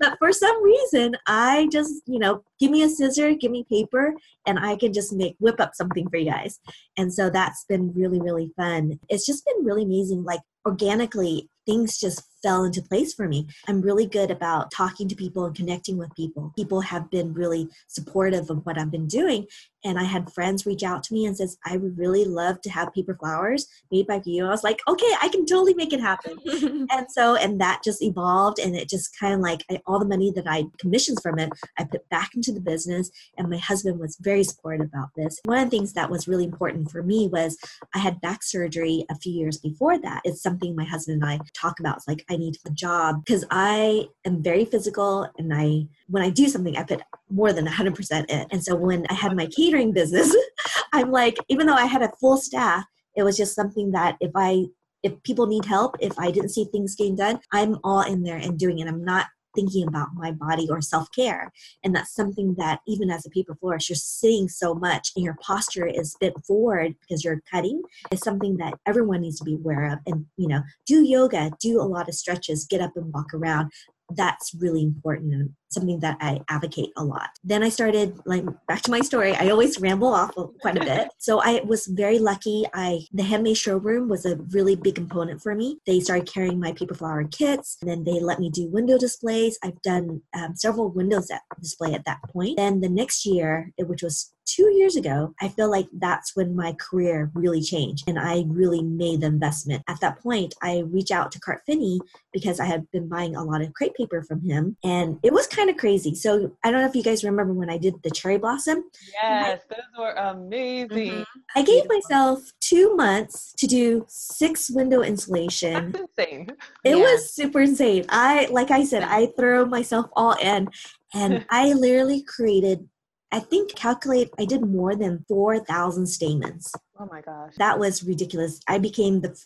but 0.00 0.16
for 0.18 0.32
some 0.32 0.62
reason, 0.62 1.16
I 1.26 1.68
just, 1.72 2.02
you 2.06 2.18
know, 2.18 2.42
give 2.60 2.70
me 2.70 2.82
a 2.82 2.88
scissor, 2.88 3.34
give 3.34 3.50
me 3.50 3.64
paper, 3.68 4.14
and 4.46 4.58
I 4.58 4.76
can 4.76 4.92
just 4.92 5.12
make 5.12 5.36
whip 5.40 5.60
up 5.60 5.74
something 5.74 6.08
for 6.08 6.18
you 6.18 6.30
guys. 6.30 6.60
And 6.96 7.12
so 7.12 7.28
that's 7.28 7.64
been 7.68 7.92
really, 7.92 8.20
really 8.20 8.52
fun. 8.56 9.00
It's 9.08 9.26
just 9.26 9.44
been 9.44 9.64
really 9.64 9.82
amazing. 9.82 10.22
Like 10.22 10.40
organically, 10.64 11.48
things 11.66 11.98
just 11.98 12.22
fell 12.46 12.62
into 12.62 12.80
place 12.80 13.12
for 13.12 13.26
me. 13.26 13.44
I'm 13.66 13.80
really 13.80 14.06
good 14.06 14.30
about 14.30 14.70
talking 14.70 15.08
to 15.08 15.16
people 15.16 15.46
and 15.46 15.56
connecting 15.56 15.98
with 15.98 16.14
people. 16.14 16.52
People 16.54 16.80
have 16.80 17.10
been 17.10 17.34
really 17.34 17.68
supportive 17.88 18.48
of 18.50 18.64
what 18.64 18.78
I've 18.78 18.92
been 18.92 19.08
doing. 19.08 19.48
And 19.84 19.98
I 19.98 20.04
had 20.04 20.32
friends 20.32 20.66
reach 20.66 20.82
out 20.82 21.02
to 21.04 21.14
me 21.14 21.26
and 21.26 21.36
says, 21.36 21.58
I 21.64 21.76
would 21.76 21.96
really 21.96 22.24
love 22.24 22.60
to 22.62 22.70
have 22.70 22.92
paper 22.92 23.16
flowers 23.18 23.68
made 23.92 24.06
by 24.06 24.20
you. 24.24 24.44
I 24.44 24.50
was 24.50 24.64
like, 24.64 24.80
okay, 24.88 25.12
I 25.22 25.28
can 25.28 25.46
totally 25.46 25.74
make 25.74 25.92
it 25.92 26.00
happen. 26.00 26.38
and 26.90 27.06
so, 27.08 27.36
and 27.36 27.60
that 27.60 27.82
just 27.84 28.02
evolved 28.02 28.58
and 28.58 28.74
it 28.74 28.88
just 28.88 29.16
kind 29.18 29.32
of 29.34 29.40
like 29.40 29.64
I, 29.70 29.80
all 29.86 30.00
the 30.00 30.04
money 30.04 30.32
that 30.34 30.46
I 30.48 30.64
commissions 30.78 31.20
from 31.22 31.38
it, 31.38 31.50
I 31.78 31.84
put 31.84 32.08
back 32.08 32.34
into 32.34 32.52
the 32.52 32.60
business. 32.60 33.10
And 33.38 33.48
my 33.48 33.58
husband 33.58 34.00
was 34.00 34.16
very 34.20 34.42
supportive 34.42 34.86
about 34.86 35.10
this. 35.16 35.38
One 35.44 35.58
of 35.58 35.70
the 35.70 35.76
things 35.76 35.92
that 35.92 36.10
was 36.10 36.26
really 36.26 36.44
important 36.44 36.90
for 36.90 37.02
me 37.02 37.28
was 37.28 37.56
I 37.94 37.98
had 37.98 38.20
back 38.20 38.42
surgery 38.42 39.04
a 39.08 39.16
few 39.16 39.32
years 39.32 39.58
before 39.58 40.00
that. 40.00 40.22
It's 40.24 40.42
something 40.42 40.74
my 40.74 40.84
husband 40.84 41.22
and 41.22 41.30
I 41.30 41.38
talk 41.54 41.78
about. 41.78 41.98
It's 41.98 42.08
like, 42.08 42.24
I 42.28 42.35
need 42.36 42.56
a 42.66 42.70
job 42.70 43.24
because 43.24 43.44
I 43.50 44.08
am 44.24 44.42
very 44.42 44.64
physical 44.64 45.28
and 45.38 45.52
I, 45.54 45.86
when 46.08 46.22
I 46.22 46.30
do 46.30 46.48
something, 46.48 46.76
I 46.76 46.82
put 46.82 47.02
more 47.30 47.52
than 47.52 47.66
100% 47.66 48.24
in. 48.28 48.46
And 48.50 48.62
so 48.62 48.74
when 48.74 49.06
I 49.08 49.14
had 49.14 49.36
my 49.36 49.46
catering 49.46 49.92
business, 49.92 50.34
I'm 50.92 51.10
like, 51.10 51.38
even 51.48 51.66
though 51.66 51.74
I 51.74 51.86
had 51.86 52.02
a 52.02 52.12
full 52.20 52.36
staff, 52.36 52.84
it 53.16 53.22
was 53.22 53.36
just 53.36 53.54
something 53.54 53.92
that 53.92 54.16
if 54.20 54.30
I 54.34 54.66
if 55.02 55.22
people 55.22 55.46
need 55.46 55.64
help, 55.64 55.96
if 56.00 56.18
I 56.18 56.32
didn't 56.32 56.48
see 56.48 56.64
things 56.64 56.96
getting 56.96 57.14
done, 57.14 57.38
I'm 57.52 57.78
all 57.84 58.02
in 58.02 58.24
there 58.24 58.38
and 58.38 58.58
doing 58.58 58.80
it. 58.80 58.88
I'm 58.88 59.04
not 59.04 59.26
thinking 59.56 59.88
about 59.88 60.08
my 60.14 60.30
body 60.30 60.68
or 60.70 60.80
self 60.80 61.10
care. 61.12 61.52
And 61.82 61.94
that's 61.94 62.14
something 62.14 62.54
that 62.58 62.80
even 62.86 63.10
as 63.10 63.26
a 63.26 63.30
paper 63.30 63.56
florist, 63.58 63.88
you're 63.88 63.96
sitting 63.96 64.48
so 64.48 64.74
much 64.74 65.10
and 65.16 65.24
your 65.24 65.36
posture 65.40 65.86
is 65.86 66.16
bent 66.20 66.44
forward 66.46 66.94
because 67.00 67.24
you're 67.24 67.42
cutting. 67.50 67.82
It's 68.12 68.22
something 68.22 68.58
that 68.58 68.74
everyone 68.86 69.22
needs 69.22 69.38
to 69.38 69.44
be 69.44 69.54
aware 69.54 69.92
of. 69.92 69.98
And, 70.06 70.26
you 70.36 70.46
know, 70.46 70.60
do 70.86 71.02
yoga, 71.02 71.50
do 71.58 71.80
a 71.80 71.82
lot 71.82 72.08
of 72.08 72.14
stretches, 72.14 72.66
get 72.66 72.80
up 72.80 72.92
and 72.96 73.12
walk 73.12 73.34
around 73.34 73.72
that's 74.10 74.54
really 74.58 74.82
important 74.82 75.32
and 75.32 75.50
something 75.70 76.00
that 76.00 76.16
I 76.20 76.40
advocate 76.48 76.90
a 76.96 77.04
lot. 77.04 77.30
Then 77.44 77.62
I 77.62 77.68
started 77.68 78.18
like 78.24 78.44
back 78.68 78.82
to 78.82 78.90
my 78.90 79.00
story. 79.00 79.34
I 79.34 79.50
always 79.50 79.80
ramble 79.80 80.08
off 80.08 80.32
quite 80.60 80.76
a 80.76 80.84
bit. 80.84 81.08
So 81.18 81.40
I 81.42 81.60
was 81.64 81.86
very 81.86 82.18
lucky. 82.18 82.64
I 82.72 83.00
the 83.12 83.24
handmade 83.24 83.58
showroom 83.58 84.08
was 84.08 84.24
a 84.24 84.36
really 84.52 84.76
big 84.76 84.94
component 84.94 85.42
for 85.42 85.54
me. 85.54 85.78
They 85.86 86.00
started 86.00 86.32
carrying 86.32 86.60
my 86.60 86.72
paper 86.72 86.94
flower 86.94 87.24
kits. 87.24 87.76
And 87.82 87.90
then 87.90 88.04
they 88.04 88.20
let 88.20 88.38
me 88.38 88.48
do 88.50 88.68
window 88.68 88.96
displays. 88.96 89.58
I've 89.62 89.80
done 89.82 90.22
um, 90.34 90.54
several 90.54 90.90
windows 90.90 91.30
at 91.30 91.42
display 91.60 91.94
at 91.94 92.04
that 92.04 92.20
point. 92.32 92.56
Then 92.56 92.80
the 92.80 92.88
next 92.88 93.26
year, 93.26 93.72
which 93.78 94.02
was 94.02 94.32
two 94.46 94.72
years 94.72 94.96
ago, 94.96 95.34
I 95.40 95.48
feel 95.48 95.70
like 95.70 95.88
that's 95.92 96.34
when 96.36 96.54
my 96.54 96.72
career 96.74 97.30
really 97.34 97.60
changed 97.60 98.04
and 98.08 98.18
I 98.18 98.44
really 98.46 98.82
made 98.82 99.20
the 99.20 99.26
investment. 99.26 99.82
At 99.88 100.00
that 100.00 100.20
point, 100.20 100.54
I 100.62 100.84
reached 100.86 101.10
out 101.10 101.32
to 101.32 101.40
Carte 101.40 101.62
Fini 101.66 102.00
because 102.32 102.60
I 102.60 102.64
had 102.64 102.90
been 102.92 103.08
buying 103.08 103.36
a 103.36 103.44
lot 103.44 103.60
of 103.60 103.74
crepe 103.74 103.94
paper 103.94 104.22
from 104.22 104.40
him 104.42 104.76
and 104.84 105.18
it 105.22 105.32
was 105.32 105.46
kind 105.46 105.68
of 105.68 105.76
crazy. 105.76 106.14
So 106.14 106.52
I 106.64 106.70
don't 106.70 106.80
know 106.80 106.88
if 106.88 106.94
you 106.94 107.02
guys 107.02 107.24
remember 107.24 107.52
when 107.52 107.70
I 107.70 107.78
did 107.78 107.94
the 108.02 108.10
cherry 108.10 108.38
blossom. 108.38 108.84
Yes, 109.12 109.60
I, 109.70 109.74
those 109.74 109.98
were 109.98 110.12
amazing. 110.12 111.12
Mm-hmm. 111.12 111.22
I 111.58 111.62
gave 111.62 111.88
myself 111.88 112.40
two 112.60 112.94
months 112.96 113.52
to 113.58 113.66
do 113.66 114.04
six 114.08 114.70
window 114.70 115.02
insulation. 115.02 115.92
That's 115.92 116.04
insane. 116.18 116.50
It 116.84 116.96
yeah. 116.96 117.02
was 117.02 117.32
super 117.32 117.60
insane. 117.60 118.06
I, 118.08 118.46
like 118.50 118.70
I 118.70 118.84
said, 118.84 119.02
I 119.02 119.26
throw 119.36 119.64
myself 119.66 120.06
all 120.14 120.36
in 120.40 120.68
and 121.14 121.44
I 121.50 121.72
literally 121.72 122.22
created 122.22 122.88
I 123.32 123.40
think 123.40 123.74
calculate 123.74 124.30
I 124.38 124.44
did 124.44 124.62
more 124.62 124.94
than 124.94 125.24
4,000 125.28 126.06
stamens. 126.06 126.72
Oh 126.98 127.08
my 127.10 127.20
gosh. 127.20 127.54
That 127.58 127.78
was 127.78 128.04
ridiculous. 128.04 128.60
I 128.68 128.78
became 128.78 129.20
the 129.20 129.36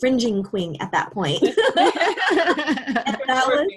fringing 0.00 0.42
queen 0.42 0.76
at 0.80 0.92
that 0.92 1.12
point. 1.12 1.42
that 3.34 3.46
was, 3.46 3.68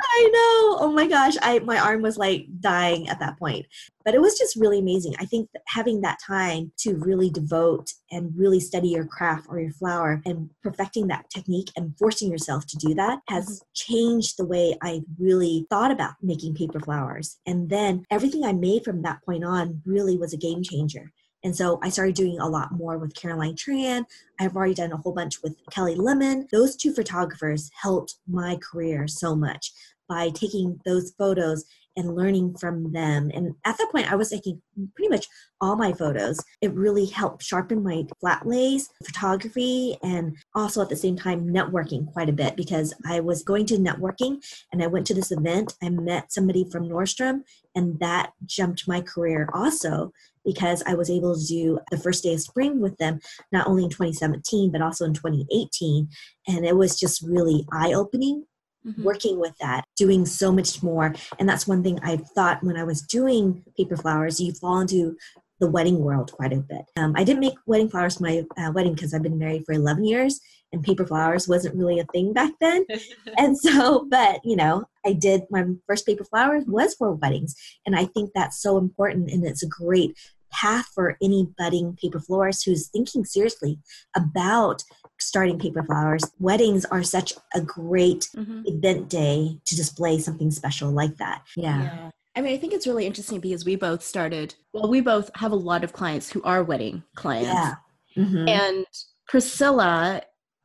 I 0.00 0.30
know. 0.32 0.78
Oh 0.80 0.92
my 0.94 1.06
gosh, 1.06 1.34
I 1.42 1.58
my 1.60 1.78
arm 1.78 2.02
was 2.02 2.16
like 2.16 2.46
dying 2.60 3.08
at 3.08 3.20
that 3.20 3.38
point. 3.38 3.66
But 4.04 4.14
it 4.14 4.20
was 4.20 4.38
just 4.38 4.54
really 4.54 4.78
amazing. 4.78 5.16
I 5.18 5.24
think 5.24 5.48
that 5.52 5.62
having 5.66 6.00
that 6.02 6.18
time 6.24 6.70
to 6.78 6.94
really 6.96 7.28
devote 7.28 7.90
and 8.12 8.32
really 8.36 8.60
study 8.60 8.88
your 8.88 9.04
craft 9.04 9.46
or 9.48 9.58
your 9.58 9.72
flower 9.72 10.22
and 10.24 10.48
perfecting 10.62 11.08
that 11.08 11.28
technique 11.28 11.70
and 11.76 11.92
forcing 11.98 12.30
yourself 12.30 12.66
to 12.68 12.76
do 12.76 12.94
that 12.94 13.18
has 13.28 13.46
mm-hmm. 13.46 13.64
changed 13.74 14.36
the 14.38 14.46
way 14.46 14.76
I 14.80 15.02
really 15.18 15.66
thought 15.70 15.90
about 15.90 16.14
making 16.22 16.54
paper 16.54 16.78
flowers. 16.78 17.38
And 17.46 17.68
then 17.68 18.04
everything 18.10 18.44
I 18.44 18.52
made 18.52 18.84
from 18.84 19.02
that 19.02 19.24
point 19.24 19.44
on 19.44 19.82
really 19.84 20.16
was 20.16 20.32
a 20.32 20.38
game 20.38 20.62
changer. 20.62 21.12
And 21.46 21.54
so 21.54 21.78
I 21.80 21.90
started 21.90 22.16
doing 22.16 22.40
a 22.40 22.48
lot 22.48 22.72
more 22.72 22.98
with 22.98 23.14
Caroline 23.14 23.54
Tran. 23.54 24.04
I've 24.40 24.56
already 24.56 24.74
done 24.74 24.90
a 24.90 24.96
whole 24.96 25.12
bunch 25.12 25.44
with 25.44 25.54
Kelly 25.70 25.94
Lemon. 25.94 26.48
Those 26.50 26.74
two 26.74 26.92
photographers 26.92 27.70
helped 27.80 28.16
my 28.26 28.56
career 28.56 29.06
so 29.06 29.36
much 29.36 29.70
by 30.08 30.30
taking 30.30 30.80
those 30.84 31.12
photos 31.12 31.64
and 31.96 32.16
learning 32.16 32.56
from 32.58 32.92
them. 32.92 33.30
And 33.32 33.54
at 33.64 33.78
that 33.78 33.92
point, 33.92 34.10
I 34.10 34.16
was 34.16 34.30
taking 34.30 34.60
pretty 34.96 35.08
much 35.08 35.28
all 35.60 35.76
my 35.76 35.92
photos. 35.92 36.44
It 36.60 36.74
really 36.74 37.06
helped 37.06 37.44
sharpen 37.44 37.80
my 37.82 38.06
flat 38.20 38.44
lays, 38.44 38.90
photography, 39.04 39.96
and 40.02 40.36
also 40.52 40.82
at 40.82 40.88
the 40.88 40.96
same 40.96 41.16
time, 41.16 41.46
networking 41.46 42.12
quite 42.12 42.28
a 42.28 42.34
bit 42.34 42.56
because 42.56 42.92
I 43.06 43.20
was 43.20 43.44
going 43.44 43.66
to 43.66 43.76
networking 43.78 44.44
and 44.72 44.82
I 44.82 44.88
went 44.88 45.06
to 45.06 45.14
this 45.14 45.30
event. 45.30 45.74
I 45.80 45.90
met 45.90 46.32
somebody 46.32 46.68
from 46.68 46.88
Nordstrom, 46.88 47.42
and 47.76 48.00
that 48.00 48.32
jumped 48.44 48.88
my 48.88 49.00
career 49.00 49.48
also 49.54 50.12
because 50.46 50.82
I 50.86 50.94
was 50.94 51.10
able 51.10 51.36
to 51.36 51.44
do 51.44 51.78
the 51.90 51.98
first 51.98 52.22
day 52.22 52.32
of 52.32 52.40
spring 52.40 52.80
with 52.80 52.96
them, 52.96 53.20
not 53.52 53.66
only 53.66 53.84
in 53.84 53.90
2017, 53.90 54.72
but 54.72 54.80
also 54.80 55.04
in 55.04 55.12
2018. 55.12 56.08
And 56.48 56.64
it 56.64 56.76
was 56.76 56.98
just 56.98 57.20
really 57.22 57.66
eye 57.72 57.92
opening 57.92 58.44
Mm-hmm. 58.86 59.02
working 59.02 59.40
with 59.40 59.52
that, 59.60 59.84
doing 59.96 60.24
so 60.24 60.52
much 60.52 60.80
more. 60.80 61.12
And 61.40 61.48
that's 61.48 61.66
one 61.66 61.82
thing 61.82 61.98
I 62.04 62.18
thought 62.18 62.62
when 62.62 62.76
I 62.76 62.84
was 62.84 63.02
doing 63.02 63.64
paper 63.76 63.96
flowers, 63.96 64.40
you 64.40 64.52
fall 64.52 64.78
into 64.78 65.16
the 65.58 65.68
wedding 65.68 65.98
world 65.98 66.30
quite 66.30 66.52
a 66.52 66.58
bit. 66.60 66.82
Um, 66.96 67.12
I 67.16 67.24
didn't 67.24 67.40
make 67.40 67.54
wedding 67.66 67.88
flowers 67.88 68.18
for 68.18 68.22
my 68.22 68.44
uh, 68.56 68.70
wedding 68.72 68.94
because 68.94 69.12
I've 69.12 69.24
been 69.24 69.38
married 69.38 69.64
for 69.66 69.72
11 69.72 70.04
years 70.04 70.38
and 70.72 70.82
paper 70.82 71.06
flowers 71.06 71.48
wasn't 71.48 71.76
really 71.76 71.98
a 71.98 72.04
thing 72.12 72.32
back 72.32 72.52
then. 72.60 72.84
and 73.38 73.58
so, 73.58 74.06
but 74.10 74.40
you 74.44 74.56
know, 74.56 74.84
I 75.04 75.12
did 75.12 75.42
my 75.50 75.64
first 75.86 76.06
paper 76.06 76.24
flowers 76.24 76.64
was 76.66 76.94
for 76.94 77.12
weddings. 77.12 77.54
And 77.86 77.96
I 77.96 78.04
think 78.04 78.30
that's 78.34 78.60
so 78.60 78.78
important 78.78 79.30
and 79.30 79.44
it's 79.44 79.62
a 79.62 79.68
great 79.68 80.16
path 80.56 80.86
for 80.94 81.16
any 81.22 81.48
budding 81.58 81.96
paper 82.00 82.18
florist 82.18 82.64
who's 82.64 82.88
thinking 82.88 83.24
seriously 83.24 83.78
about 84.16 84.82
starting 85.18 85.58
paper 85.58 85.82
flowers. 85.82 86.24
Weddings 86.38 86.84
are 86.86 87.02
such 87.02 87.32
a 87.54 87.60
great 87.60 88.28
mm-hmm. 88.34 88.62
event 88.64 89.08
day 89.08 89.58
to 89.64 89.76
display 89.76 90.18
something 90.18 90.50
special 90.50 90.90
like 90.90 91.16
that. 91.16 91.42
Yeah. 91.56 91.82
yeah. 91.82 92.10
I 92.34 92.42
mean, 92.42 92.52
I 92.52 92.58
think 92.58 92.74
it's 92.74 92.86
really 92.86 93.06
interesting 93.06 93.40
because 93.40 93.64
we 93.64 93.76
both 93.76 94.02
started, 94.02 94.54
well, 94.72 94.88
we 94.88 95.00
both 95.00 95.30
have 95.36 95.52
a 95.52 95.56
lot 95.56 95.84
of 95.84 95.92
clients 95.92 96.30
who 96.30 96.42
are 96.42 96.62
wedding 96.62 97.02
clients. 97.14 97.48
Yeah. 97.48 97.74
Mm-hmm. 98.16 98.48
And 98.48 98.86
Priscilla, 99.26 100.22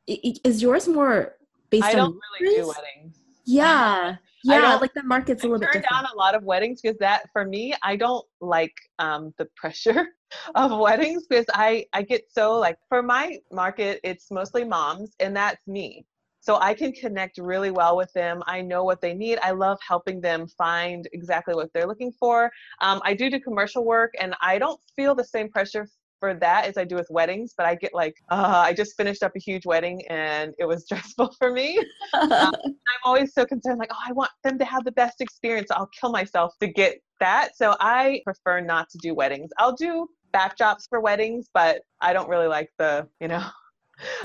is 0.08 0.62
yours 0.62 0.88
more 0.88 1.36
based 1.70 1.86
I 1.86 1.92
on 1.92 1.96
don't 1.96 2.20
really 2.40 2.56
do 2.56 2.68
weddings. 2.68 3.18
Yeah. 3.46 4.18
Yeah, 4.44 4.76
like 4.76 4.94
the 4.94 5.04
market's 5.04 5.44
a 5.44 5.48
little 5.48 5.60
bit 5.60 5.68
different. 5.68 5.90
down 5.90 6.06
a 6.14 6.18
lot 6.18 6.36
of 6.36 6.44
weddings 6.44 6.82
because 6.82 6.98
that 7.00 7.30
for 7.32 7.46
me 7.46 7.74
I 7.84 7.96
don't 7.96 8.26
like 8.40 8.74
um, 9.00 9.34
the 9.38 9.48
pressure 9.56 10.08
of 10.56 10.78
weddings 10.78 11.28
because 11.28 11.46
I 11.54 11.86
I 11.94 12.02
get 12.02 12.24
so 12.32 12.58
like 12.58 12.78
for 12.90 13.04
my 13.04 13.38
market 13.52 14.00
it's 14.04 14.32
mostly 14.32 14.64
moms 14.64 15.16
and 15.20 15.36
that's 15.36 15.66
me. 15.68 16.06
So 16.44 16.58
I 16.60 16.74
can 16.74 16.92
connect 16.92 17.38
really 17.38 17.70
well 17.70 17.96
with 17.96 18.12
them. 18.14 18.42
I 18.48 18.62
know 18.62 18.84
what 18.84 19.00
they 19.00 19.14
need. 19.14 19.38
I 19.44 19.52
love 19.52 19.78
helping 19.88 20.20
them 20.22 20.48
find 20.48 21.08
exactly 21.14 21.54
what 21.54 21.70
they're 21.72 21.86
looking 21.86 22.12
for. 22.12 22.52
Um, 22.82 23.00
I 23.06 23.14
do 23.14 23.30
do 23.30 23.40
commercial 23.40 23.86
work 23.86 24.12
and 24.20 24.34
I 24.42 24.58
don't 24.58 24.82
feel 24.96 25.14
the 25.14 25.24
same 25.24 25.50
pressure 25.50 25.88
for 26.22 26.34
that 26.36 26.66
as 26.66 26.78
I 26.78 26.86
do 26.86 26.96
with 26.96 27.08
weddings 27.10 27.54
but 27.58 27.66
I 27.66 27.76
get 27.76 27.94
like 27.94 28.16
uh, 28.30 28.64
I 28.66 28.72
just 28.72 28.96
finished 28.96 29.24
up 29.24 29.34
a 29.36 29.40
huge 29.40 29.66
wedding 29.66 30.02
and 30.10 30.54
it 30.58 30.66
was 30.66 30.84
stressful 30.86 31.36
for 31.38 31.52
me 31.52 31.78
I'm 32.92 33.00
always 33.06 33.34
so 33.34 33.46
concerned, 33.46 33.80
like, 33.80 33.92
oh, 33.92 34.04
I 34.08 34.12
want 34.14 34.32
them 34.44 34.58
to 34.60 34.66
have 34.66 34.84
the 34.84 34.92
best 34.92 35.22
experience. 35.22 35.72
I'll 35.72 35.90
kill 36.00 36.12
myself 36.12 36.54
to 36.60 36.68
get 36.68 37.00
that. 37.20 37.56
So 37.56 37.76
I 37.80 38.22
prefer 38.24 38.60
not 38.60 38.90
to 38.90 38.98
do 39.00 39.14
weddings. 39.14 39.52
I'll 39.58 39.76
do 39.76 40.08
backdrops 40.34 40.88
for 40.90 41.00
weddings, 41.00 41.50
but 41.54 41.82
I 42.02 42.14
don't 42.14 42.30
really 42.30 42.48
like 42.48 42.70
the, 42.78 43.08
you 43.20 43.28
know, 43.28 43.46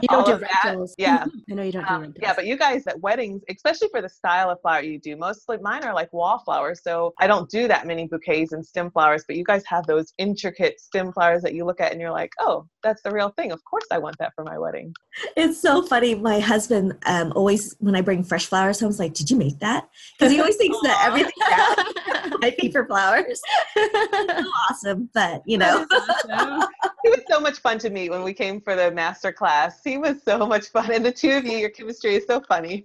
you 0.02 0.08
don't 0.08 0.26
do 0.26 0.36
rentals. 0.36 0.94
Yeah. 0.98 1.24
Mhm. 1.24 1.30
I 1.50 1.54
know 1.54 1.62
you 1.62 1.72
don't 1.72 1.86
do 1.86 1.94
um, 1.94 2.00
rentals. 2.02 2.22
yeah, 2.22 2.32
but 2.34 2.46
you 2.46 2.56
guys 2.56 2.86
at 2.86 3.00
weddings, 3.00 3.42
especially 3.48 3.88
for 3.88 4.02
the 4.02 4.08
style 4.08 4.50
of 4.50 4.60
flower 4.60 4.82
you 4.82 4.98
do, 4.98 5.16
mostly 5.16 5.58
mine 5.58 5.84
are 5.84 5.94
like 5.94 6.12
wallflowers. 6.12 6.82
So 6.82 7.12
I 7.18 7.26
don't 7.26 7.48
do 7.50 7.68
that 7.68 7.86
many 7.86 8.06
bouquets 8.06 8.52
and 8.52 8.64
stem 8.64 8.90
flowers, 8.90 9.24
but 9.26 9.36
you 9.36 9.44
guys 9.44 9.64
have 9.66 9.86
those 9.86 10.12
intricate 10.18 10.80
stem 10.80 11.12
flowers 11.12 11.42
that 11.42 11.54
you 11.54 11.64
look 11.64 11.80
at 11.80 11.92
and 11.92 12.00
you're 12.00 12.10
like, 12.10 12.32
oh, 12.40 12.66
that's 12.82 13.02
the 13.02 13.10
real 13.10 13.30
thing. 13.30 13.52
Of 13.52 13.62
course 13.64 13.86
I 13.90 13.98
want 13.98 14.16
that 14.18 14.32
for 14.34 14.44
my 14.44 14.58
wedding. 14.58 14.94
It's 15.36 15.60
so 15.60 15.82
funny. 15.82 16.14
My 16.14 16.40
husband 16.40 16.94
um, 17.06 17.32
always, 17.34 17.74
when 17.78 17.96
I 17.96 18.00
bring 18.00 18.22
fresh 18.22 18.46
flowers 18.46 18.80
home, 18.80 18.90
is 18.90 18.98
like, 18.98 19.14
"Did 19.14 19.30
you 19.30 19.36
make 19.36 19.58
that?" 19.60 19.88
Because 20.18 20.32
he 20.32 20.40
always 20.40 20.56
thinks 20.56 20.78
that 20.82 21.02
everything 21.06 21.32
I 21.40 22.54
my 22.62 22.70
for 22.70 22.86
flowers 22.86 23.40
awesome, 24.70 25.08
but 25.14 25.42
you 25.46 25.58
know, 25.58 25.86
it 25.90 27.10
was 27.10 27.22
so 27.30 27.40
much 27.40 27.58
fun 27.58 27.78
to 27.78 27.90
meet 27.90 28.10
when 28.10 28.22
we 28.22 28.34
came 28.34 28.60
for 28.60 28.76
the 28.76 28.90
master 28.90 29.32
class. 29.32 29.65
He 29.84 29.98
was 29.98 30.22
so 30.24 30.46
much 30.46 30.68
fun. 30.68 30.90
And 30.90 31.04
the 31.04 31.12
two 31.12 31.30
of 31.30 31.44
you, 31.44 31.58
your 31.58 31.70
chemistry 31.70 32.16
is 32.16 32.26
so 32.26 32.40
funny. 32.40 32.84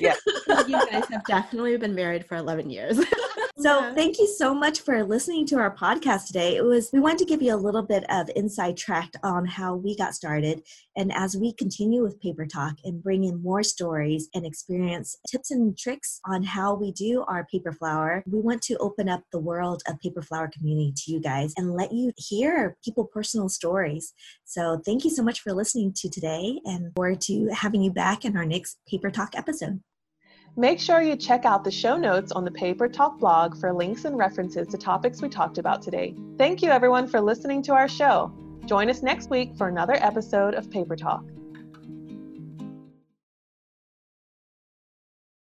yeah. 0.00 0.14
you 0.66 0.80
guys 0.90 1.04
have 1.10 1.24
definitely 1.26 1.76
been 1.76 1.94
married 1.94 2.26
for 2.26 2.36
11 2.36 2.70
years. 2.70 3.00
So 3.58 3.94
thank 3.94 4.18
you 4.18 4.26
so 4.26 4.54
much 4.54 4.80
for 4.80 5.02
listening 5.02 5.46
to 5.46 5.56
our 5.56 5.74
podcast 5.74 6.26
today. 6.26 6.56
It 6.56 6.64
was 6.64 6.90
we 6.92 7.00
wanted 7.00 7.18
to 7.20 7.24
give 7.24 7.40
you 7.40 7.54
a 7.54 7.56
little 7.56 7.82
bit 7.82 8.04
of 8.10 8.28
inside 8.36 8.76
track 8.76 9.14
on 9.22 9.46
how 9.46 9.74
we 9.74 9.96
got 9.96 10.14
started 10.14 10.62
and 10.96 11.12
as 11.12 11.36
we 11.36 11.52
continue 11.52 12.02
with 12.02 12.20
Paper 12.20 12.46
Talk 12.46 12.76
and 12.84 13.02
bring 13.02 13.24
in 13.24 13.42
more 13.42 13.62
stories 13.62 14.28
and 14.34 14.46
experience 14.46 15.16
tips 15.30 15.50
and 15.50 15.76
tricks 15.76 16.20
on 16.24 16.42
how 16.42 16.74
we 16.74 16.90
do 16.92 17.22
our 17.28 17.44
paper 17.52 17.70
flower, 17.70 18.24
we 18.26 18.40
want 18.40 18.62
to 18.62 18.78
open 18.78 19.06
up 19.08 19.22
the 19.30 19.38
world 19.38 19.82
of 19.86 20.00
paper 20.00 20.22
flower 20.22 20.48
community 20.48 20.94
to 20.96 21.12
you 21.12 21.20
guys 21.20 21.52
and 21.58 21.74
let 21.74 21.92
you 21.92 22.12
hear 22.16 22.78
people 22.82 23.04
personal 23.04 23.50
stories. 23.50 24.14
So 24.44 24.80
thank 24.86 25.04
you 25.04 25.10
so 25.10 25.22
much 25.22 25.40
for 25.40 25.52
listening 25.86 26.10
to 26.10 26.20
today 26.20 26.60
and 26.64 26.92
forward 26.94 27.20
to 27.20 27.48
having 27.52 27.82
you 27.82 27.90
back 27.90 28.24
in 28.24 28.36
our 28.36 28.44
next 28.44 28.78
Paper 28.88 29.10
Talk 29.10 29.34
episode. 29.36 29.80
Make 30.56 30.80
sure 30.80 31.02
you 31.02 31.16
check 31.16 31.44
out 31.44 31.64
the 31.64 31.70
show 31.70 31.96
notes 31.96 32.32
on 32.32 32.44
the 32.44 32.50
Paper 32.50 32.88
Talk 32.88 33.18
blog 33.18 33.58
for 33.60 33.72
links 33.72 34.04
and 34.04 34.16
references 34.16 34.66
to 34.68 34.78
topics 34.78 35.20
we 35.20 35.28
talked 35.28 35.58
about 35.58 35.82
today. 35.82 36.14
Thank 36.38 36.62
you, 36.62 36.70
everyone, 36.70 37.06
for 37.06 37.20
listening 37.20 37.62
to 37.64 37.74
our 37.74 37.88
show. 37.88 38.32
Join 38.64 38.88
us 38.88 39.02
next 39.02 39.30
week 39.30 39.54
for 39.56 39.68
another 39.68 39.94
episode 40.00 40.54
of 40.54 40.70
Paper 40.70 40.96
Talk. 40.96 41.24